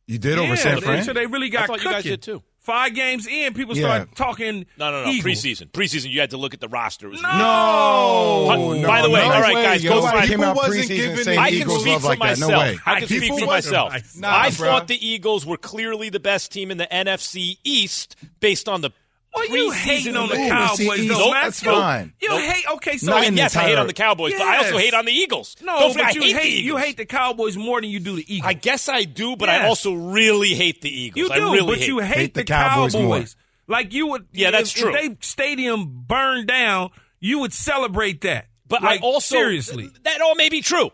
[0.07, 1.03] You did over yeah, San Fran?
[1.05, 2.43] So they really got I thought you guys did too.
[2.65, 3.83] Five games in, people Yeah.
[4.05, 4.65] start talking.
[4.79, 5.11] No, no, no.
[5.11, 5.43] Eagles.
[5.43, 6.11] Preseason, preseason.
[6.11, 7.09] You had to look at the roster.
[7.09, 9.91] It was No, No, By the way, no all right, way, guys, yo.
[9.91, 12.51] go Nobody find- People wasn't preseason giving I can Eagles speak for like myself.
[12.51, 12.79] No way.
[12.87, 13.95] I can speak for myself.
[14.17, 14.67] Nah, I bro.
[14.69, 18.91] thought the Eagles were clearly the best team in the NFC East based on the
[19.35, 20.49] Well, you preseason hating on the numbers.
[20.79, 22.13] Cowboys, East, though, nope, that's You- fine.
[22.23, 22.41] You Nope.
[22.43, 22.65] hate.
[22.75, 24.95] Okay, so I mean, in yes, I hate on the Cowboys, but I also hate
[24.95, 25.57] on the Eagles.
[25.61, 27.91] No, Don't forget, but I you hate, hate the you hate the Cowboys more than
[27.91, 28.49] you do the Eagles.
[28.49, 31.29] I guess I do, but I also really hate the Eagles.
[31.29, 33.37] you I do, really but hate you hate, Hate the, the Cowboys Cowboys.
[33.67, 33.77] more.
[33.77, 34.27] Like you would.
[34.33, 34.95] Yeah, that's if, true.
[34.95, 38.47] If they stadium burned down, you would celebrate that.
[38.69, 39.91] But like, I also seriously.
[40.05, 40.87] that all may be true.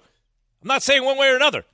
[0.63, 1.65] I'm not saying one way or another.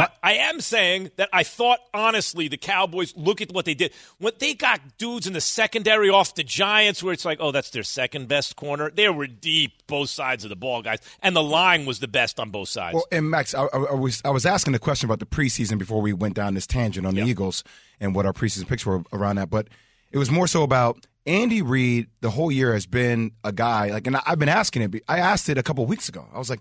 [0.00, 3.92] But I am saying that I thought honestly the Cowboys look at what they did.
[4.18, 7.70] When they got dudes in the secondary off the Giants where it's like, oh, that's
[7.70, 8.90] their second best corner.
[8.90, 10.98] They were deep both sides of the ball, guys.
[11.22, 12.94] And the line was the best on both sides.
[12.94, 16.00] Well, and Max, I, I, was I was asking the question about the preseason before
[16.00, 17.64] we went down this tangent on the Eagles
[18.00, 19.68] and what our preseason picks were around that, but
[20.12, 22.08] it was more so about Andy Reid.
[22.20, 25.02] The whole year has been a guy like, and I, I've been asking it.
[25.08, 26.26] I asked it a couple weeks ago.
[26.32, 26.60] I was like,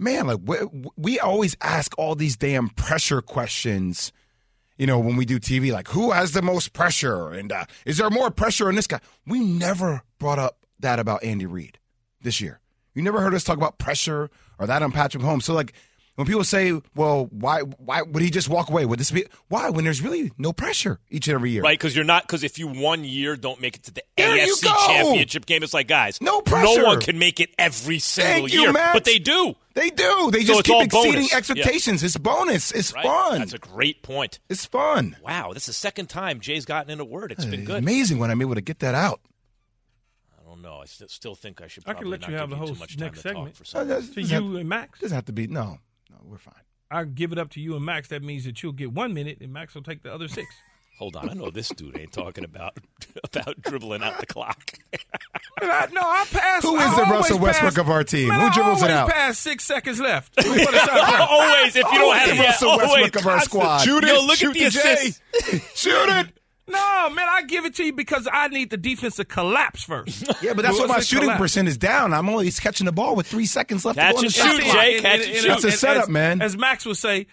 [0.00, 0.56] man, like we,
[0.96, 4.12] we always ask all these damn pressure questions.
[4.76, 7.98] You know, when we do TV, like who has the most pressure, and uh, is
[7.98, 9.00] there more pressure on this guy?
[9.26, 11.78] We never brought up that about Andy Reid
[12.22, 12.60] this year.
[12.94, 15.42] You never heard us talk about pressure or that on Patrick Mahomes.
[15.42, 15.74] So like
[16.20, 18.84] when people say, "Well, why why would he just walk away?
[18.84, 21.96] Would this be why?" When there's really no pressure each and every year, Right, because
[21.96, 24.66] you're not because if you one year don't make it to the There AFC.
[24.86, 26.80] Championship game, it's like guys, No pressure.
[26.82, 28.92] No one can make it every single Thank you, year, Max.
[28.92, 29.54] but they do.
[29.74, 30.30] They do.
[30.30, 31.30] They So just it's keep exceeding bonus.
[31.32, 31.36] Yeah.
[31.38, 32.02] expectations.
[32.02, 32.72] It's bonus.
[32.72, 33.04] It's Right?
[33.04, 33.38] fun.
[33.38, 34.38] That's a great point.
[34.50, 35.16] it's fun.
[35.24, 37.32] Wow, that's the second time Jay's gotten in a word.
[37.32, 37.78] It's been It's good.
[37.78, 39.20] amazing when I'm able to get that out.
[40.38, 40.80] I don't know.
[40.82, 41.84] I st- still think I should.
[41.86, 43.56] I Probably can let not you have give the too host much time next segment.
[43.56, 44.14] for some Uh, reason.
[44.14, 44.98] to doesn't you and Max.
[44.98, 45.46] Doesn't have to be.
[45.46, 45.78] No, no,
[46.24, 46.54] we're fine.
[46.90, 48.08] I give it up to you and Max.
[48.08, 50.48] That means that you'll get one minute, and Max will take the other six.
[50.98, 52.76] Hold on, I know this dude ain't talking about
[53.24, 54.74] about dribbling out the clock.
[55.62, 56.62] I, no, I pass.
[56.62, 58.28] Who is I the Russell Westbrook pass- of our team?
[58.28, 59.08] Man, Who I dribbles it out?
[59.08, 60.34] Pass six seconds left.
[60.36, 63.78] the always, if you don't have the yeah, Russell always Westbrook of our squad.
[63.78, 65.60] Shoot it, Yo, look shoot at the the J.
[65.74, 66.39] Shoot it.
[66.70, 70.24] No, man, I give it to you because I need the defense to collapse first.
[70.42, 71.40] Yeah, but that's why my shooting collapse.
[71.40, 72.12] percent is down.
[72.14, 74.38] I'm only catching the ball with three seconds left Catch to go in and the
[74.38, 74.76] shot shoot, clock.
[74.76, 74.94] Jay.
[74.94, 75.48] And- Catch and- and and- shoot.
[75.48, 76.42] That's a and- setup, as, man.
[76.42, 77.26] As Max would say,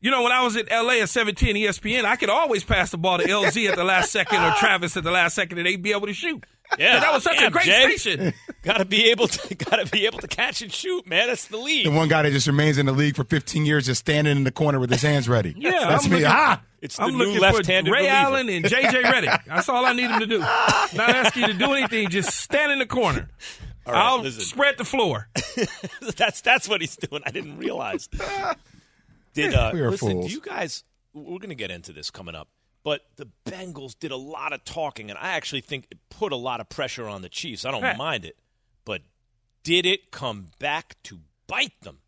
[0.00, 2.98] you know, when I was at LA at 17 ESPN, I could always pass the
[2.98, 5.82] ball to LZ at the last second or Travis at the last second, and they'd
[5.82, 6.44] be able to shoot.
[6.80, 7.96] Yeah, that was such damn, a great Jay.
[7.96, 8.32] station.
[8.62, 9.54] Got to be able to.
[9.54, 11.28] Got to be able to catch and shoot, man.
[11.28, 11.86] That's the lead.
[11.86, 14.42] The one guy that just remains in the league for 15 years, just standing in
[14.42, 15.54] the corner with his hands ready.
[15.56, 16.16] Yeah, that's I'm me.
[16.16, 18.16] looking- ah, It's the I'm new looking for left-handed Ray reliever.
[18.16, 19.44] Allen and JJ Redick.
[19.46, 20.40] That's all I need him to do.
[20.40, 22.08] Not asking you to do anything.
[22.10, 23.28] Just stand in the corner.
[23.86, 24.40] All right, I'll listen.
[24.40, 25.28] spread the floor.
[26.16, 27.22] that's that's what he's doing.
[27.24, 28.08] I didn't realize.
[29.36, 30.10] Did uh, We listen?
[30.12, 30.26] fools.
[30.26, 30.82] Do you guys?
[31.14, 32.48] We're going to get into this coming up,
[32.82, 36.36] but the Bengals did a lot of talking, and I actually think it put a
[36.36, 37.64] lot of pressure on the Chiefs.
[37.64, 37.96] I don't Right.
[37.96, 38.36] mind it,
[38.84, 39.02] but
[39.62, 41.98] did it come back to bite them?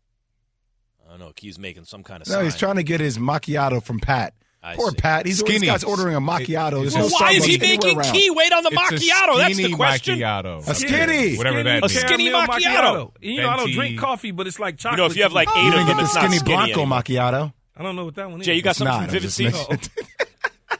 [1.05, 1.31] I don't know.
[1.35, 2.27] Key's making some kind of.
[2.27, 2.43] no, sign.
[2.43, 4.33] he's trying to get his macchiato from Pat.
[4.61, 4.97] I Poor see.
[4.97, 5.25] Pat.
[5.25, 5.59] He's Skinny.
[5.59, 6.81] this guy's ordering a macchiato.
[6.81, 8.13] There's Well, no why is he Starbucks making around.
[8.13, 9.37] Key wait on the It's macchiato?
[9.37, 10.19] That's the question.
[10.19, 10.67] Macchiato.
[10.67, 11.37] A skinny.
[11.37, 11.93] Whatever that A means.
[11.99, 13.11] skinny Caramel macchiato.
[13.21, 14.97] You know, I don't drink coffee, but it's like chocolate.
[14.97, 14.97] You chocolate.
[14.97, 15.61] know, if you have like to me.
[15.61, 16.99] eight of them, get the it's not skinny skinny Blanco anymore.
[17.01, 17.53] macchiato.
[17.77, 18.45] I don't know what that one is.
[18.45, 18.97] Jay, you got It's something not.
[18.97, 19.89] from I'm Vivid just Seats?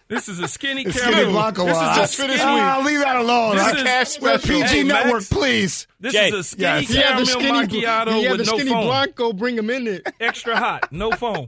[0.08, 1.14] This is a skinny The caramel.
[1.20, 1.66] skinny Blanco.
[1.66, 2.34] This is uh, just skinny.
[2.40, 3.56] Ah, leave that alone.
[3.58, 4.62] This I is- can't- We're special.
[4.62, 5.06] PG Hey, Max.
[5.06, 5.88] Network, please.
[6.00, 6.88] This Jay, is a skinny yes.
[6.90, 8.86] He had caramel the skinny, macchiato he had with the no skinny foam.
[8.88, 9.34] Blanco.
[9.34, 10.08] Bring him in it.
[10.20, 11.48] Extra hot, no foam.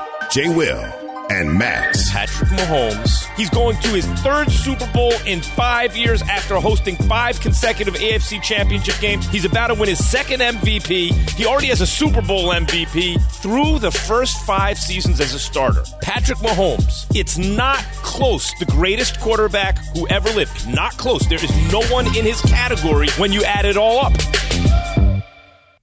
[0.31, 0.47] J.
[0.47, 0.81] Will,
[1.29, 2.09] and Max.
[2.09, 3.25] Patrick Mahomes.
[3.35, 8.41] He's going to his third Super Bowl in five years after hosting five consecutive AFC
[8.41, 9.27] championship games.
[9.27, 11.11] He's about to win his second MVP.
[11.31, 15.83] He already has a Super Bowl MVP through the first five seasons as a starter.
[16.01, 17.05] Patrick Mahomes.
[17.13, 18.53] It's not close.
[18.59, 20.65] The greatest quarterback who ever lived.
[20.65, 21.27] Not close.
[21.27, 24.13] There is no one in his category when you add it all up.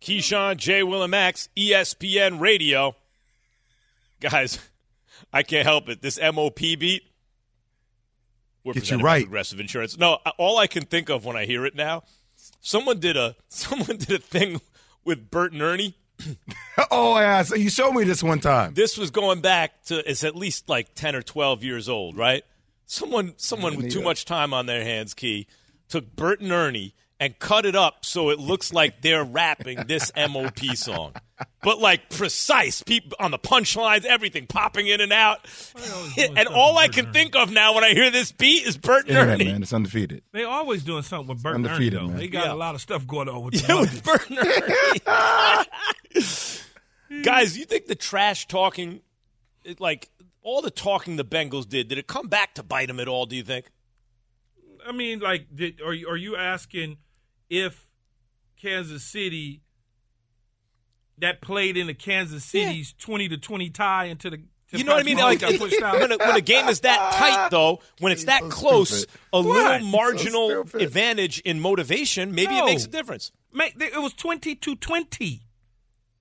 [0.00, 0.84] Keyshawn, J.
[0.84, 2.96] Will, and Max, ESPN Radio.
[4.20, 4.58] Guys,
[5.32, 6.02] I can't help it.
[6.02, 7.02] This MOP beat.
[8.64, 9.22] We're Get you right.
[9.22, 9.96] Progressive Insurance.
[9.96, 12.02] No, all I can think of when I hear it now,
[12.60, 14.60] someone did a someone did a thing
[15.04, 15.94] with Bert and Ernie.
[16.90, 18.74] oh yeah, so you showed me this one time.
[18.74, 22.44] This was going back to it's at least like ten or twelve years old, right?
[22.86, 25.46] Someone someone with too much time on their hands, Key,
[25.88, 30.12] took Bert and Ernie and cut it up so it looks like they're rapping this
[30.16, 31.14] MOP song.
[31.62, 35.40] But like precise, people on the punchlines, everything popping in and out.
[36.36, 39.10] and all I can think of now when I hear this beat is Bert and
[39.10, 39.52] Internet, Ernie.
[39.52, 40.22] man, it's undefeated.
[40.32, 42.08] They always doing something with Bert and Ernie, Undefeated, though.
[42.08, 42.16] man.
[42.18, 42.52] They got Yeah.
[42.52, 45.00] a lot of stuff going on with the Yeah, with Bert and Ernie.
[47.22, 49.00] Guys, you think the trash talking,
[49.64, 50.10] it, like
[50.42, 53.26] all the talking the Bengals did, did it come back to bite them at all?
[53.26, 53.66] Do you think?
[54.86, 56.98] I mean, like, did, are you, are you asking
[57.50, 57.86] if
[58.60, 59.62] Kansas City
[61.18, 64.36] that played in the Kansas City's twenty to twenty tie into the
[64.70, 65.16] to You know what I mean?
[65.16, 65.98] Like Mahomes got pushed out?
[66.00, 69.20] when a, when a game is that tight, though, when it's that close, stupid.
[69.32, 69.46] a What?
[69.46, 70.82] little He's so marginal stupid.
[70.82, 73.32] advantage in motivation, maybe it makes a difference.
[73.52, 75.42] Make it was twenty to twenty.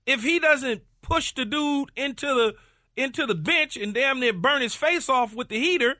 [0.06, 2.54] If he doesn't push the dude into the
[2.96, 5.96] into the bench and damn near burn his face off with the heater,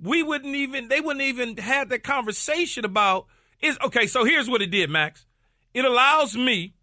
[0.00, 3.26] we wouldn't even they wouldn't even have that conversation about
[3.60, 4.06] is okay.
[4.06, 5.26] So here's what it did, Max.
[5.74, 6.74] It allows me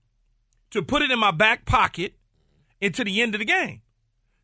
[0.72, 2.16] to put it in my back pocket
[2.82, 3.82] into the end of the game.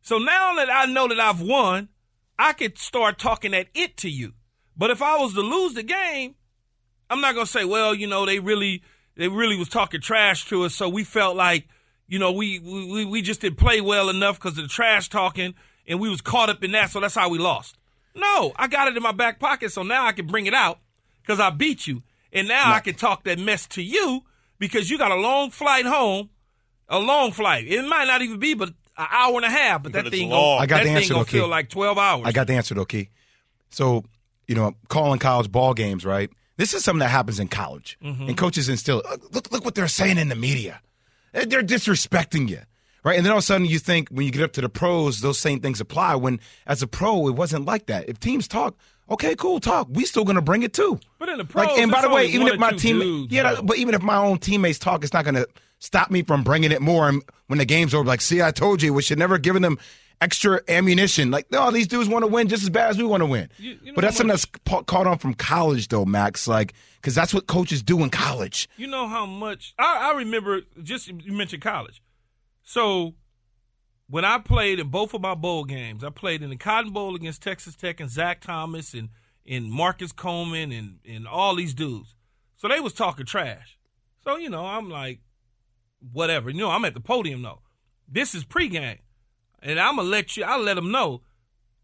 [0.00, 1.88] So now that I know that I've won,
[2.38, 4.32] I could start talking at it to you.
[4.76, 6.34] But if I was to lose the game,
[7.10, 8.82] I'm not gonna say, well, you know, they really
[9.14, 11.68] they really was talking trash to us, so we felt like,
[12.08, 15.54] you know, we we we just didn't play well enough because of the trash talking,
[15.86, 17.76] and we was caught up in that, so that's how we lost.
[18.14, 20.78] No, I got it in my back pocket, so now I can bring it out
[21.20, 22.02] because I beat you,
[22.32, 24.22] and now I can talk that mess to you
[24.58, 26.30] because you got a long flight home,
[26.88, 27.66] a long flight.
[27.68, 30.40] It might not even be but an hour and a half, but that thing gonna,
[30.58, 31.50] I got that the thing answer, gonna though, feel Key.
[31.50, 32.26] like twelve hours.
[32.26, 33.08] I got the answer though, Key.
[33.70, 34.04] So,
[34.46, 36.30] you know, calling college ball games, right?
[36.58, 38.28] This is something that happens in college, Mhm.
[38.28, 39.02] and coaches instill.
[39.32, 40.80] Look, look what they're saying in the media.
[41.32, 42.60] They're disrespecting you,
[43.02, 43.16] right?
[43.16, 45.22] And then all of a sudden, you think when you get up to the pros,
[45.22, 46.14] those same things apply.
[46.16, 48.06] When as a pro, it wasn't like that.
[48.10, 48.76] If teams talk,
[49.10, 49.88] okay, cool, talk.
[49.90, 50.98] We still gonna bring it too.
[51.18, 53.60] But in the pros, Like, and by the way, even if my team, dudes, yeah,
[53.62, 55.46] but even if my own teammates talk, it's not to
[55.78, 57.08] stop me from bringing it more.
[57.08, 59.78] And when the game's over, like, see, I told you, we should never given them
[60.20, 61.30] extra ammunition.
[61.32, 63.48] Like, no, these dudes want to win just as bad as we want to win.
[63.58, 64.46] You- you know but that's something that's
[64.86, 66.46] caught on from college, though, Max.
[66.46, 68.68] Like, because that's what coaches do in college.
[68.76, 70.60] You know how much I, I remember.
[70.82, 72.00] Just you mentioned college,
[72.62, 73.14] so
[74.12, 77.16] when I played in both of my bowl games, I played in the Cotton Bowl
[77.16, 79.08] against Texas Tech and Zach Thomas and
[79.46, 82.14] and Marcus Coleman and and all these dudes.
[82.58, 83.78] So they was talking trash.
[84.22, 85.20] So you know, I'm like,
[86.12, 86.50] whatever.
[86.50, 87.62] You know, I'm at the podium though.
[88.06, 88.98] This is pregame,
[89.62, 90.44] and I'm gonna let you.
[90.44, 91.22] I'll let them know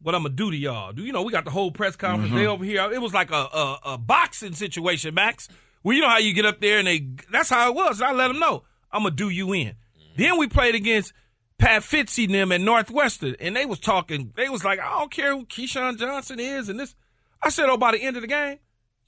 [0.03, 0.93] what I'm gonna do to y'all.
[0.93, 2.29] Do you know we got the whole press conference?
[2.29, 2.39] Mm-hmm.
[2.41, 2.93] They over here.
[2.93, 5.49] It was like a, a a boxing situation, Max.
[5.83, 7.09] Well, you know how you get up there and they.
[7.33, 8.03] That's how it was.
[8.03, 9.77] I let them know I'm gonna do you in.
[10.19, 11.15] Then we played against
[11.59, 14.33] Pat Fitzy and them at Northwestern, and they was talking.
[14.37, 16.95] They was like, I don't care who Keyshawn Johnson is, and this.
[17.43, 18.59] I said, oh, by the end of the game,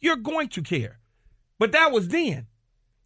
[0.00, 0.98] you're going to care.
[1.58, 2.46] But that was then.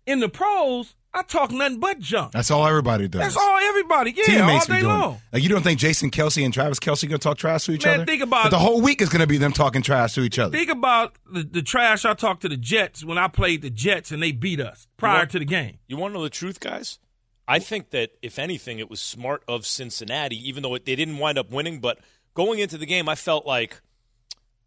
[0.06, 2.32] In the pros, I talk nothing but junk.
[2.32, 3.22] That's all everybody does.
[3.22, 4.12] That's all everybody.
[4.14, 5.20] Yeah, Teammates all day long.
[5.32, 7.86] Like, you don't think Jason Kelce and Travis Kelce going to talk trash to each
[7.86, 8.04] Man, other?
[8.06, 10.38] think about- But the whole week is going to be them talking trash to each
[10.38, 10.56] other.
[10.56, 14.10] Think about the, the trash I talked to the Jets when I played the Jets
[14.12, 15.78] and they beat us prior want- to the game.
[15.88, 16.98] You want to know the truth, guys?
[17.46, 21.18] I think that if anything, it was smart of Cincinnati, even though it, they didn't
[21.18, 21.80] wind up winning.
[21.80, 21.98] But
[22.34, 23.80] going into the game, I felt like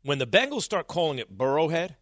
[0.03, 1.95] when the Bengals start calling it Burrowhead,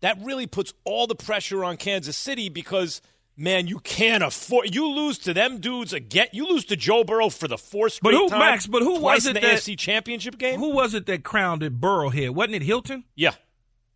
[0.00, 3.00] that really puts all the pressure on Kansas City because
[3.38, 4.74] man, you can't afford.
[4.74, 6.26] You lose to them dudes again.
[6.32, 8.40] You lose to Joe Burrow for the fourth straight But who, time.
[8.40, 8.66] Max?
[8.66, 10.58] But who twice was it in the that AFC Championship game?
[10.58, 12.30] Who was it that crowned it Burrowhead?
[12.30, 13.04] Wasn't it Hilton?
[13.14, 13.32] Yeah.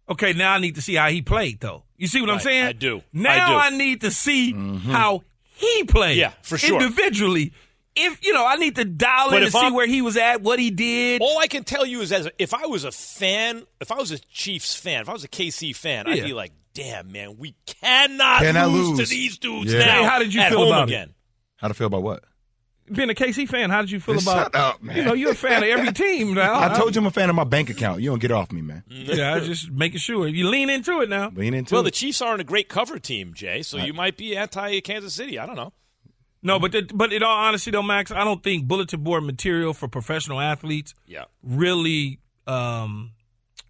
[0.09, 1.85] Okay, now I need to see how he played, though.
[1.97, 2.67] You see what I'm saying?
[2.67, 3.03] I do.
[3.13, 4.91] Now I I, need to see mm-hmm.
[4.91, 5.23] how
[5.63, 6.19] he played.
[6.19, 6.81] Yeah, for sure.
[6.81, 7.53] Individually.
[7.95, 10.17] If you know, I need to dial But in to see I'm- where he was
[10.17, 11.21] at, what he did.
[11.21, 14.11] All I can tell you is, as if I was a fan, if I was
[14.13, 17.55] a Chiefs fan, if I was a KC fan, I'd be like, "Damn, man, we
[17.67, 19.09] cannot, Cannot lose, lose.
[19.09, 19.81] to these dudes Yeah.
[19.81, 20.93] now." Hey, how did you at feel home about it?
[20.95, 21.15] again?
[21.59, 22.25] How to feel about what?
[22.93, 24.45] Being a KC fan, how did you feel Just about?
[24.53, 24.97] shut up, man.
[24.97, 26.61] You know, you're a fan of every team now.
[26.61, 28.01] I told you I'm a fan of my bank account.
[28.03, 28.85] You don't get off me, man.
[28.89, 31.31] Yeah, I just making sure you lean into it now.
[31.35, 31.85] Lean into Well, it.
[31.87, 35.39] the Chiefs aren't a great cover team, Jay, so you might be anti Kansas City.
[35.39, 35.73] I don't know.
[36.45, 39.73] No, but the, but in all honesty, though, Max, I don't think bulletin board material
[39.75, 41.25] for professional athletes Yeah.
[41.43, 42.19] really.
[42.49, 43.13] Um,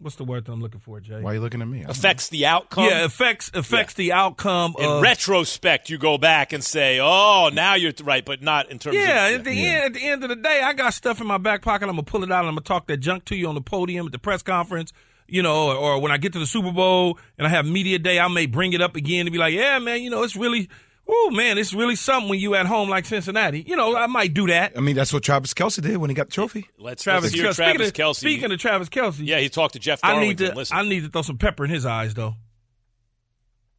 [0.03, 1.21] what's the word that I'm looking for, Jay?
[1.21, 1.85] Why are you looking at me?
[1.87, 2.85] Affects the outcome.
[2.85, 7.75] Yeah, affects affects the outcome In of retrospect, you go back and say, "Oh, now
[7.75, 10.23] you're th- right," but not in terms Yeah, of at the end at the end
[10.23, 11.85] of the day, I got stuff in my back pocket.
[11.85, 13.61] I'm gonna pull it out and I'm gonna talk that junk to you on the
[13.61, 14.93] podium at the press conference.
[15.29, 17.99] You know, or, or when I get to the Super Bowl and I have media
[17.99, 20.37] day, I may bring it up again to be like, yeah, man, you know, it's
[20.37, 20.69] really,
[21.15, 23.63] oh man, it's really something when you at home like Cincinnati.
[23.67, 24.73] You know, I might do that.
[24.77, 26.69] I mean, that's what Travis Kelce did when he got the trophy.
[26.79, 28.17] Let's, Travis, let's hear Travis speaking of, Kelce.
[28.17, 31.05] Speaking of Travis Kelce, yeah, he talked to Jeff I need to Listen, I need
[31.05, 32.35] to throw some pepper in his eyes though.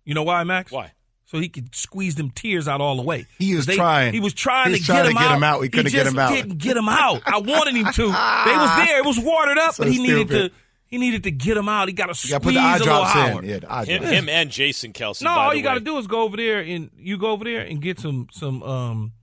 [0.06, 0.72] You know why, Max?
[0.72, 0.92] Why?
[1.26, 3.26] So he could squeeze them tears out all the way.
[3.40, 4.14] He was They- trying.
[4.14, 5.38] He was trying, He was to, trying get to him get out.
[5.38, 5.62] him out.
[5.62, 6.30] He couldn't get just him out.
[6.34, 7.22] Didn't get him out.
[7.26, 8.02] I wanted him to.
[8.04, 9.00] They was there.
[9.00, 10.52] It was watered up, So but he needed to.
[10.94, 11.88] He needed to get him out.
[11.88, 13.40] He got to You got to squeeze put the eye a little drops higher.
[13.42, 13.50] in.
[13.50, 14.14] Yeah, the eye him, drops.
[14.16, 15.24] him and Jason Kelce.
[15.24, 15.86] No, by all the you got to way.
[15.86, 19.14] do is go over there and you go over there and get some some um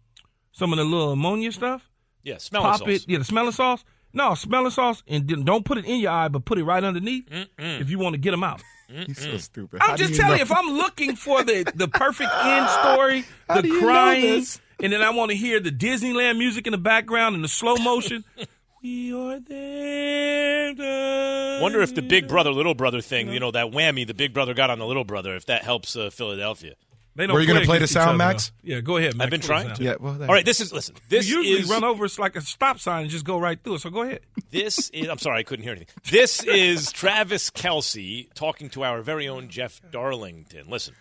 [0.50, 1.88] some of the little ammonia stuff.
[2.24, 2.88] Yeah, smelling Pop sauce.
[2.88, 3.04] it.
[3.06, 3.84] Yeah, the smelling sauce.
[4.12, 6.82] No, smelling sauce, and then don't put it in your eye, but put it right
[6.82, 7.80] underneath Mm-mm.
[7.80, 8.60] if you want to get them out.
[9.06, 9.80] He's so stupid.
[9.80, 10.36] I'm How do just you telling know?
[10.38, 13.86] you, if I'm looking for the the perfect end story, How the do you know
[13.86, 14.60] crying, this?
[14.82, 17.76] and then I want to hear the Disneyland music in the background and the slow
[17.76, 18.24] motion.
[18.82, 20.74] we are there.
[20.74, 24.32] to- Wonder if the big brother little brother thing, you know, that whammy the big
[24.32, 26.74] brother got on the little brother, if that helps uh, Philadelphia.
[27.16, 28.48] They don't Were you gonna play the against each sound, other, Max?
[28.50, 28.54] though.
[28.74, 29.16] Yeah, go ahead.
[29.16, 29.24] Max.
[29.24, 29.76] I've been Play the trying sound.
[29.78, 29.82] to.
[29.84, 30.94] Yeah, well, there- All right, this is listen.
[31.08, 32.04] This you usually is run over.
[32.04, 33.80] It's like a stop sign and just go right through it.
[33.80, 34.20] So go ahead.
[34.50, 35.08] This is.
[35.08, 35.94] I'm sorry, I couldn't hear anything.
[36.10, 40.68] This is Travis Kelce talking to our very own Jeff Darlington.
[40.68, 40.94] Listen.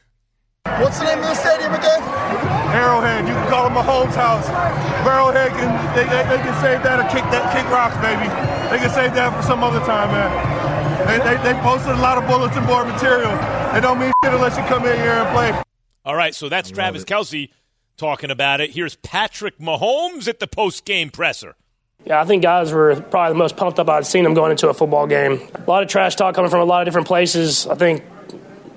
[0.77, 2.01] What's the name of the stadium again?
[2.69, 4.47] Arrowhead, you can call it Mahomes' house.
[5.01, 8.29] Arrowhead can they, they, they can save that or kick that kick rocks, baby.
[8.69, 10.29] They can save that for some other time, man.
[11.07, 13.31] They, they, they posted a lot of bulletin board material.
[13.73, 15.63] They don't mean shit unless you come in here and play.
[16.05, 17.49] All right, so that's Travis Kelce
[17.97, 18.71] talking about it.
[18.71, 21.55] Here's Patrick Mahomes at the post game presser.
[22.05, 24.69] Yeah, I think guys were probably the most pumped up I'd seen them going into
[24.69, 25.41] a football game.
[25.53, 27.67] A lot of trash talk coming from a lot of different places.
[27.67, 28.03] I think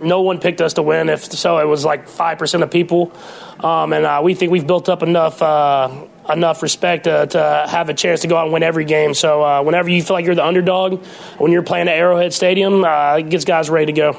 [0.02, 1.08] no one picked us to win.
[1.08, 3.12] If so, it was like five percent of people,
[3.60, 5.90] um, and uh, we think we've built up enough uh,
[6.30, 9.14] enough respect uh, to have a chance to go out and win every game.
[9.14, 11.04] So uh, whenever you feel like you're the underdog,
[11.38, 14.18] when you're playing at Arrowhead Stadium, uh, it gets guys ready to go.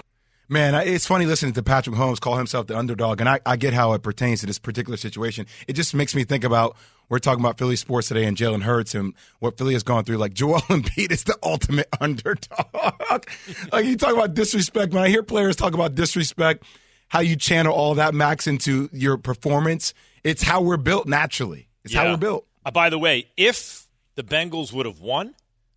[0.50, 3.74] Man, it's funny listening to Patrick Mahomes call himself the underdog, and I, I get
[3.74, 5.48] how it pertains to this particular situation.
[5.68, 6.76] It just makes me think about
[7.14, 10.18] we're talking about Philly sports today and Jalen Hurts and what Philly has gone through.
[10.18, 13.28] Like Joel Embiid is the ultimate underdog.
[13.72, 14.94] like you talk about disrespect.
[14.94, 16.64] When I hear players talk about disrespect,
[17.10, 19.94] how you channel all that max into your performance,
[20.24, 21.68] it's how we're built naturally.
[21.84, 22.48] It's how we're built.
[22.66, 25.36] Uh, by the way, if the Bengals would have won,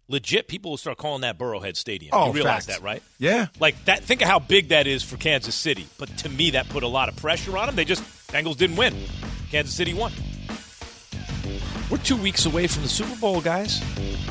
[0.09, 2.12] legit people will start calling that Burrowhead Stadium.
[2.14, 2.78] Oh, you realize facts.
[2.78, 3.03] that, right?
[3.18, 3.49] Yeah.
[3.61, 4.03] Like that.
[4.03, 5.87] Think of how big that is for Kansas City.
[5.99, 7.76] But to me, that put a lot of pressure on them.
[7.76, 8.97] They just Bengals didn't win.
[9.51, 10.12] Kansas City won.
[11.91, 13.80] We're two weeks away from the Super Bowl, guys.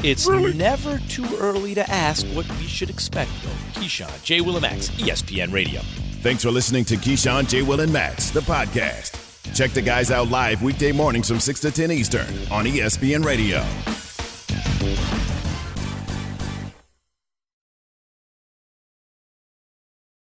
[0.03, 3.79] It's never too early to ask what we should expect, though.
[3.79, 4.39] Keyshawn, J.
[4.39, 5.79] Willimax, ESPN Radio.
[6.21, 7.61] Thanks for listening to Keyshawn, J.
[7.61, 9.21] Will, and Max, the podcast.
[9.55, 13.65] Check the guys out live weekday mornings from 6 to 10 Eastern on ESPN Radio.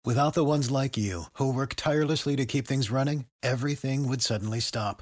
[0.05, 4.59] Without the ones like you, who work tirelessly to keep things running, everything would suddenly
[4.59, 5.01] stop.